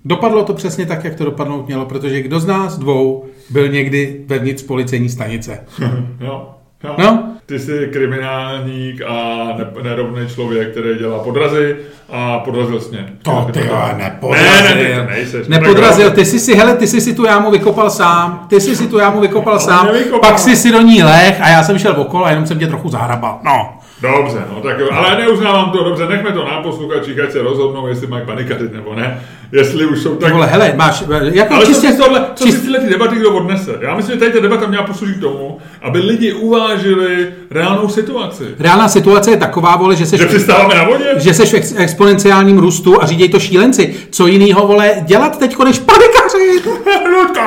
[0.06, 4.22] dopadlo to přesně tak, jak to dopadnout mělo, protože kdo z nás dvou byl někdy
[4.26, 5.60] vevnitř policejní stanice?
[6.20, 6.50] Jo,
[6.84, 6.96] jo.
[6.98, 7.31] No.
[7.52, 9.14] Ty jsi kriminálník a
[9.58, 11.76] ne, nerovný člověk, který dělá podrazy
[12.10, 13.06] a podrazil jsi mě.
[13.24, 14.76] To ty jo, Ne, nepodrazil.
[14.76, 15.48] ne, ne, to nejseš.
[15.48, 18.88] Nepodrazil, ty jsi si, hele, ty jsi si tu jámu vykopal sám, ty jsi si
[18.88, 19.88] tu jámu vykopal sám,
[20.22, 22.68] pak jsi si do ní leh a já jsem šel okolo a jenom jsem tě
[22.68, 23.40] trochu zahrabal.
[23.44, 23.74] No.
[24.02, 27.88] Dobře, no tak jo, ale neuznávám to, dobře, nechme to na posluchačích, ať se rozhodnou,
[27.88, 29.22] jestli mají panikařit nebo ne,
[29.52, 30.34] jestli už jsou Ty tak...
[30.34, 32.90] vole, hele, máš, jako Ale co čistě, si, tohle, co si čist- z tyhle ty
[32.90, 33.72] debaty kdo odnese?
[33.82, 38.44] Já myslím, že tady ta debata měla posloužit tomu, aby lidi uvážili reálnou situaci.
[38.60, 41.06] reálná situace je taková, vole, že seš, Že přistáváme na vodě?
[41.18, 43.96] že seš v ex- exponenciálním růstu a říděj to šílenci.
[44.12, 46.66] Co jinýho, vole, dělat teďko než panikařit?
[47.06, 47.42] Ludko!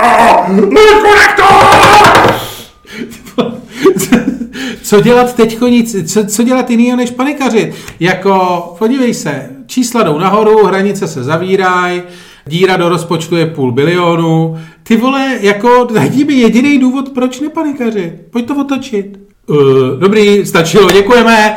[0.61, 1.45] Ludko!
[4.85, 7.75] co dělat teďko nic, co, co dělat jinýho než panikařit?
[8.01, 12.03] Jako, podívej se, čísla jdou nahoru, hranice se zavírají,
[12.47, 14.59] díra do rozpočtu je půl bilionu.
[14.83, 18.13] Ty vole, jako, daj mi jediný důvod, proč nepanikařit.
[18.31, 19.19] Pojď to otočit.
[19.47, 19.57] Uh,
[19.99, 21.57] dobrý, stačilo, děkujeme.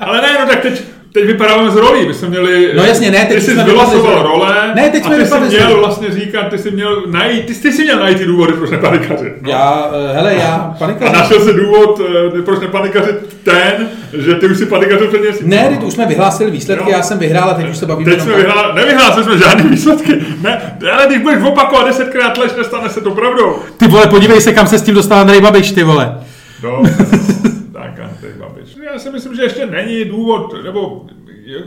[0.00, 0.82] Ale ne, no tak teď,
[1.12, 2.72] teď vypadáváme z rolí, my jsme měli...
[2.76, 5.16] No jasně, ne, teď ty jsi jsme vylosoval vypadli z- role Ne, teď a jsme
[5.16, 8.18] ty jsi z- měl vlastně říkat, ty jsi měl najít, ty, ty jsi měl najít
[8.18, 9.32] ty důvody, proč nepanikařit.
[9.42, 9.50] No.
[9.50, 11.12] Já, eh, hele, já A panikařit.
[11.14, 12.00] našel si důvod,
[12.38, 13.88] eh, proč nepanikařit ten,
[14.18, 15.48] že ty už si panikařil před měsícem.
[15.50, 16.96] Ne, teď už jsme vyhlásili výsledky, Jo.
[16.96, 18.10] já jsem vyhrál a teď už se bavíme.
[18.10, 18.72] Teď jsme vyhlá...
[18.74, 20.14] nevyhlásili jsme žádný výsledky.
[20.42, 20.60] Ne,
[20.92, 23.56] ale když budeš opakovat desetkrát lež, nestane se to pravdou.
[23.76, 26.14] Ty vole, podívej se, kam se s tím dostal Andrej Babiš, ty vole.
[26.62, 26.82] No.
[28.92, 31.06] Já si myslím, že ještě není důvod, nebo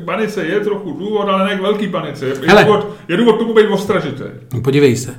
[0.06, 2.26] panice je trochu důvod, ale ne k velký panice.
[2.26, 2.64] Je, Hele.
[2.64, 4.24] důvod, je důvod tomu být ostražitý.
[4.54, 5.12] No, Podívej se.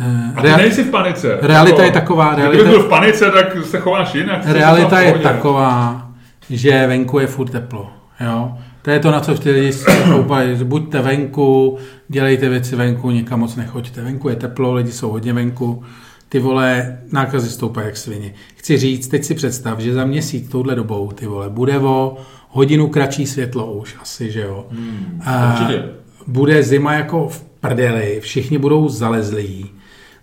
[0.00, 1.38] Eh, A ty nejsi v panice.
[1.42, 4.40] realita Jako, je taková, Kdyby realita- byl v panice, tak se chováš jinak.
[4.46, 6.08] Realita je taková,
[6.50, 7.90] že venku je furt teplo.
[8.20, 8.52] Jo?
[8.82, 9.72] To je to, na co ty lidi
[10.12, 10.64] koupají.
[10.64, 11.78] Buďte venku,
[12.08, 14.00] dělejte věci venku, nikam moc nechoďte.
[14.02, 15.84] Venku je teplo, lidi jsou hodně venku.
[16.28, 18.34] Ty vole, nákazy stoupají jak svině.
[18.56, 22.16] Chci říct, teď si představ, že za měsíc touhle dobou, ty vole, bude o
[22.48, 24.66] hodinu kratší světlo už asi, že jo.
[24.70, 25.84] Hmm, A určitě.
[26.26, 29.70] bude zima jako v prdeli, všichni budou zalezlí.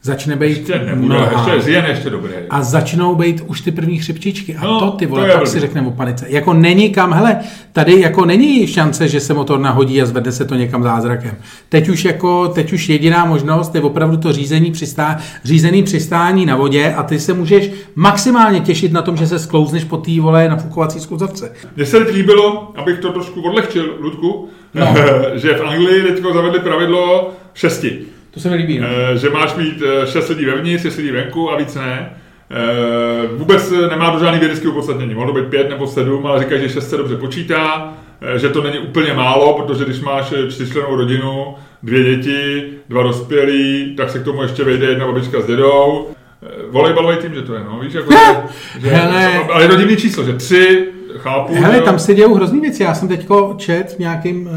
[0.06, 2.32] Začne být Ještě nebude, mlha ještě jen ještě dobrý.
[2.50, 4.56] a začnou být už ty první chřipčičky.
[4.56, 6.26] A No, to ty to vole, je pak si řekneme o panice.
[6.30, 7.38] Jako není kam, hele,
[7.74, 11.32] tady jako není šance, že se motor nahodí a zvedne se to někam zázrakem.
[11.70, 16.56] Teď už jako, teď už jediná možnost je opravdu to řízení přistá, řízený přistání na
[16.56, 20.50] vodě a ty se můžeš maximálně těšit na tom, že se sklouzneš po té vole
[20.50, 21.52] nafukovací skluzavce.
[21.76, 24.96] Mně se líbilo, abych to trošku odlehčil, Ludku, No.
[25.36, 28.00] že v Anglii teď zavedli pravidlo šesti.
[28.36, 28.80] To se mi líbí.
[28.80, 28.88] No.
[29.14, 32.10] Eh, že máš mít eh, šest lidí vevnitř, šest lidí venku a víc ne.
[32.52, 35.14] Eh, Vůbec nemá to žádný vědecký opodstatnění.
[35.16, 37.94] Mohlo být pět nebo sedm, ale říkají, že šest se dobře počítá,
[38.36, 43.04] eh, že to není úplně málo, protože když máš eh, čtyřčlennou rodinu, dvě děti, dva
[43.04, 46.08] dospělí, tak se k tomu ještě vejde jedna babička s dědou.
[46.44, 48.14] Eh, Volejbalový tým, že to je, no, víš, jako,
[48.82, 49.44] že, Hele.
[49.54, 51.54] ale je to divný číslo, že tři, chápu.
[51.56, 52.84] Hele, tam se dějou hrozný věci.
[52.84, 54.50] Já jsem teďko čet v nějakém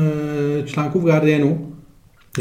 [0.60, 1.67] e, článku v Guardianu,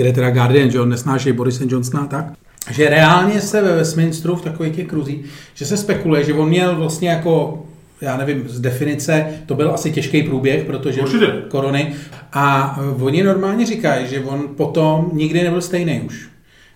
[0.01, 2.25] kde teda Guardian, že on nesnáší Borise Johnsona tak,
[2.71, 5.25] že reálně se ve Westminsteru v takových těch kruzích,
[5.55, 7.63] že se spekuluje, že on měl vlastně jako
[8.01, 11.33] já nevím, z definice, to byl asi těžký průběh, protože Určitě.
[11.47, 11.93] korony.
[12.33, 16.27] A oni normálně říkají, že on potom nikdy nebyl stejný už.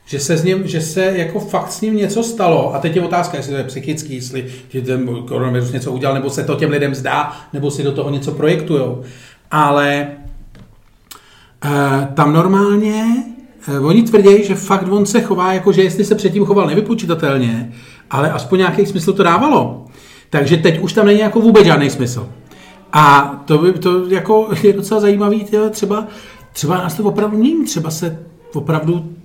[0.05, 2.75] Že se, s ním, že se jako fakt s ním něco stalo.
[2.75, 6.29] A teď je otázka, jestli to je psychický, jestli že ten koronavirus něco udělal, nebo
[6.29, 9.03] se to těm lidem zdá, nebo si do toho něco projektujou.
[9.51, 10.07] Ale
[12.13, 13.23] tam normálně
[13.67, 17.73] e, oni tvrdí, že fakt on se chová jako, že jestli se předtím choval nevypočítatelně,
[18.09, 19.85] ale aspoň nějaký smysl to dávalo.
[20.29, 22.29] Takže teď už tam není jako vůbec žádný smysl.
[22.93, 26.07] A to, by, to jako je docela zajímavý, tyhle, třeba,
[26.53, 29.15] třeba nás to opravdu mění, třeba se opravdu,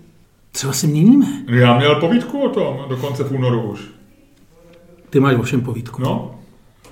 [0.52, 1.26] třeba se měníme.
[1.48, 3.80] Já měl povídku o tom dokonce v únoru už.
[5.10, 6.02] Ty máš ovšem povídku.
[6.02, 6.34] No,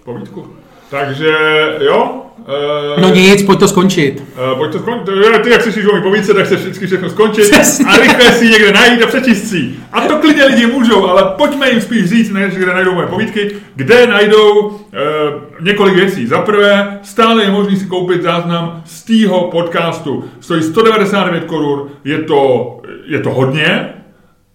[0.05, 0.47] povídku.
[0.91, 1.33] Takže
[1.81, 2.21] jo.
[2.39, 4.23] Uh, no nic, pojď to skončit.
[4.53, 5.43] Uh, pojď to skončit.
[5.43, 7.51] Ty, jak slyšíš o mý povídce, tak se vždycky všechno skončit.
[7.51, 7.87] Přesně.
[7.87, 9.71] A rychle si někde najít a přečíst si.
[9.93, 13.51] A to klidně lidi můžou, ale pojďme jim spíš říct, než kde najdou moje povídky,
[13.75, 14.75] kde najdou uh,
[15.61, 16.27] několik věcí.
[16.27, 20.25] Za prvé, stále je možné si koupit záznam z tého podcastu.
[20.41, 23.89] Stojí 199 korun, je to, je to hodně.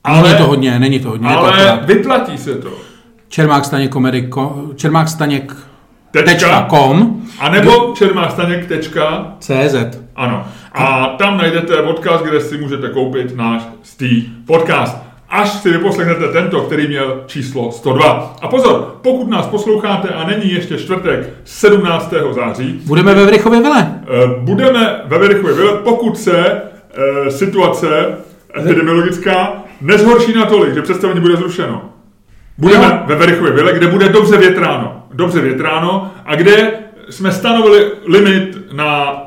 [0.03, 1.27] Ale, není to hodně, není to hodně.
[1.27, 2.69] Ale to vyplatí se to.
[3.27, 4.29] Čermák Staněk komedy,
[4.75, 5.55] Čermák Staněk
[6.11, 6.67] Tečka.
[6.69, 9.75] .com a nebo čermástaněk.cz
[10.15, 10.47] Ano.
[10.71, 14.97] A tam najdete podcast, kde si můžete koupit náš stý podcast.
[15.29, 18.35] Až si vyposlechnete tento, který měl číslo 102.
[18.41, 22.13] A pozor, pokud nás posloucháte a není ještě čtvrtek 17.
[22.31, 22.81] září.
[22.85, 23.99] Budeme ve Verichově vile.
[24.39, 26.61] Budeme ve Verichově vile, pokud se
[27.27, 27.87] e, situace
[28.57, 31.81] epidemiologická nezhorší natolik, že představení bude zrušeno.
[32.57, 32.99] Budeme jo.
[33.05, 36.71] ve Verichově vile, kde bude dobře větráno dobře větráno a kde
[37.09, 39.21] jsme stanovili limit na,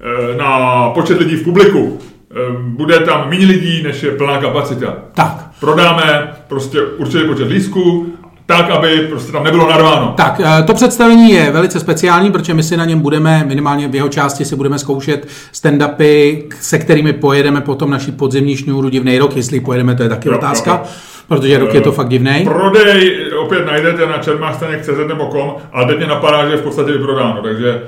[0.00, 1.98] eh, na počet lidí v publiku.
[2.30, 4.96] Eh, bude tam méně lidí, než je plná kapacita.
[5.14, 5.50] Tak.
[5.60, 8.12] Prodáme prostě určitý počet lístků,
[8.46, 10.14] tak, aby prostě tam nebylo narváno.
[10.16, 13.94] Tak, eh, to představení je velice speciální, protože my si na něm budeme, minimálně v
[13.94, 19.36] jeho části si budeme zkoušet stand-upy, se kterými pojedeme potom naší podzimní šňůru divnej rok,
[19.36, 20.70] jestli pojedeme, to je taky jo, otázka.
[20.70, 20.90] Jo, jo.
[21.28, 22.44] Protože rok je to fakt divný.
[22.44, 26.92] Prodej opět najdete na čermástanek.cz nebo kom, ale teď mě napadá, že je v podstatě
[26.92, 27.82] vyprodáno, takže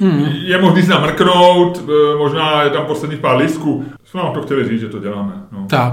[0.00, 0.28] hmm.
[0.32, 3.84] je možný se mrknout, e, možná je tam posledních pár lístků.
[4.04, 5.32] Jsme vám to chtěli říct, že to děláme.
[5.52, 5.66] No.
[5.70, 5.92] Tak.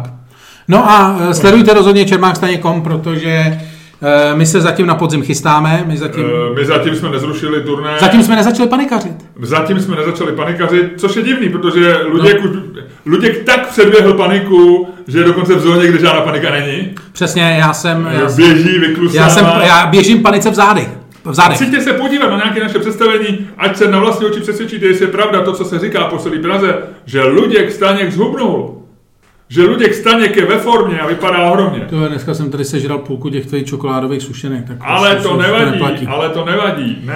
[0.67, 3.59] No a e, sledujte rozhodně čermákstaně.com, protože
[4.01, 5.83] Eh, my se zatím na podzim chystáme.
[5.87, 7.97] My zatím, eh, my zatím jsme nezrušili turné.
[7.99, 9.25] Zatím jsme nezačali panikařit.
[9.41, 12.61] Zatím jsme nezačali panikařit, což je divný, protože Luděk, no.
[13.07, 16.95] Luděk tak předběhl paniku, že je dokonce v zóně, kde žádná panika není.
[17.11, 18.09] Přesně, já jsem...
[18.11, 19.23] Já Běží, vyklusává.
[19.23, 20.89] Já, jsem, já běžím panice v zádech.
[21.25, 21.55] V zádech.
[21.55, 25.11] Přijďte se podívat na nějaké naše představení, ať se na vlastní oči přesvědčíte, jestli je
[25.11, 28.77] pravda to, co se říká po celé Praze, že Luděk Staněk zhubnul
[29.49, 31.79] že Luděk Staněk je ve formě a vypadá ohromně.
[31.79, 34.67] To je, dneska jsem tady sežral půlku těch tvých čokoládových sušenek.
[34.67, 37.01] Tak ale to nevadí, to ale to nevadí.
[37.05, 37.15] Ne,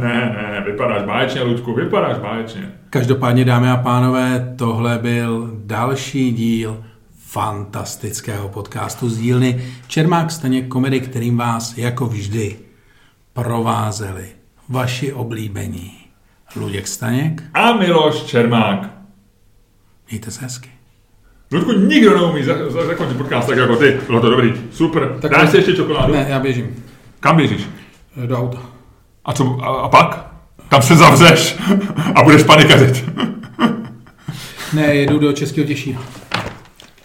[0.00, 2.72] ne, ne, vypadáš báječně, Luďku, vypadáš báječně.
[2.90, 6.84] Každopádně, dámy a pánové, tohle byl další díl
[7.18, 12.56] fantastického podcastu z dílny Čermák Staněk komedy, kterým vás jako vždy
[13.32, 14.28] provázeli
[14.68, 15.92] vaši oblíbení
[16.56, 18.90] Luděk Staněk a Miloš Čermák.
[20.10, 20.68] Mějte se hezky.
[21.52, 22.42] Ludku, nikdo neumí
[22.86, 24.00] zakončit podcast tak jako ty.
[24.06, 24.52] Bylo to dobrý.
[24.72, 25.16] Super.
[25.20, 26.12] Tak Dáš si ještě čokoládu?
[26.12, 26.84] Ne, já běžím.
[27.20, 27.68] Kam běžíš?
[28.26, 28.58] Do auta.
[29.24, 30.27] A co, a, a pak?
[30.68, 31.56] Tam se zavřeš
[32.14, 33.04] a budeš panikařit.
[34.72, 36.02] ne, jedu do Českého Těšína.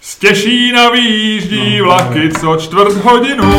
[0.02, 3.54] Z Těšína výjíždí no, vlaky co čtvrt hodinu.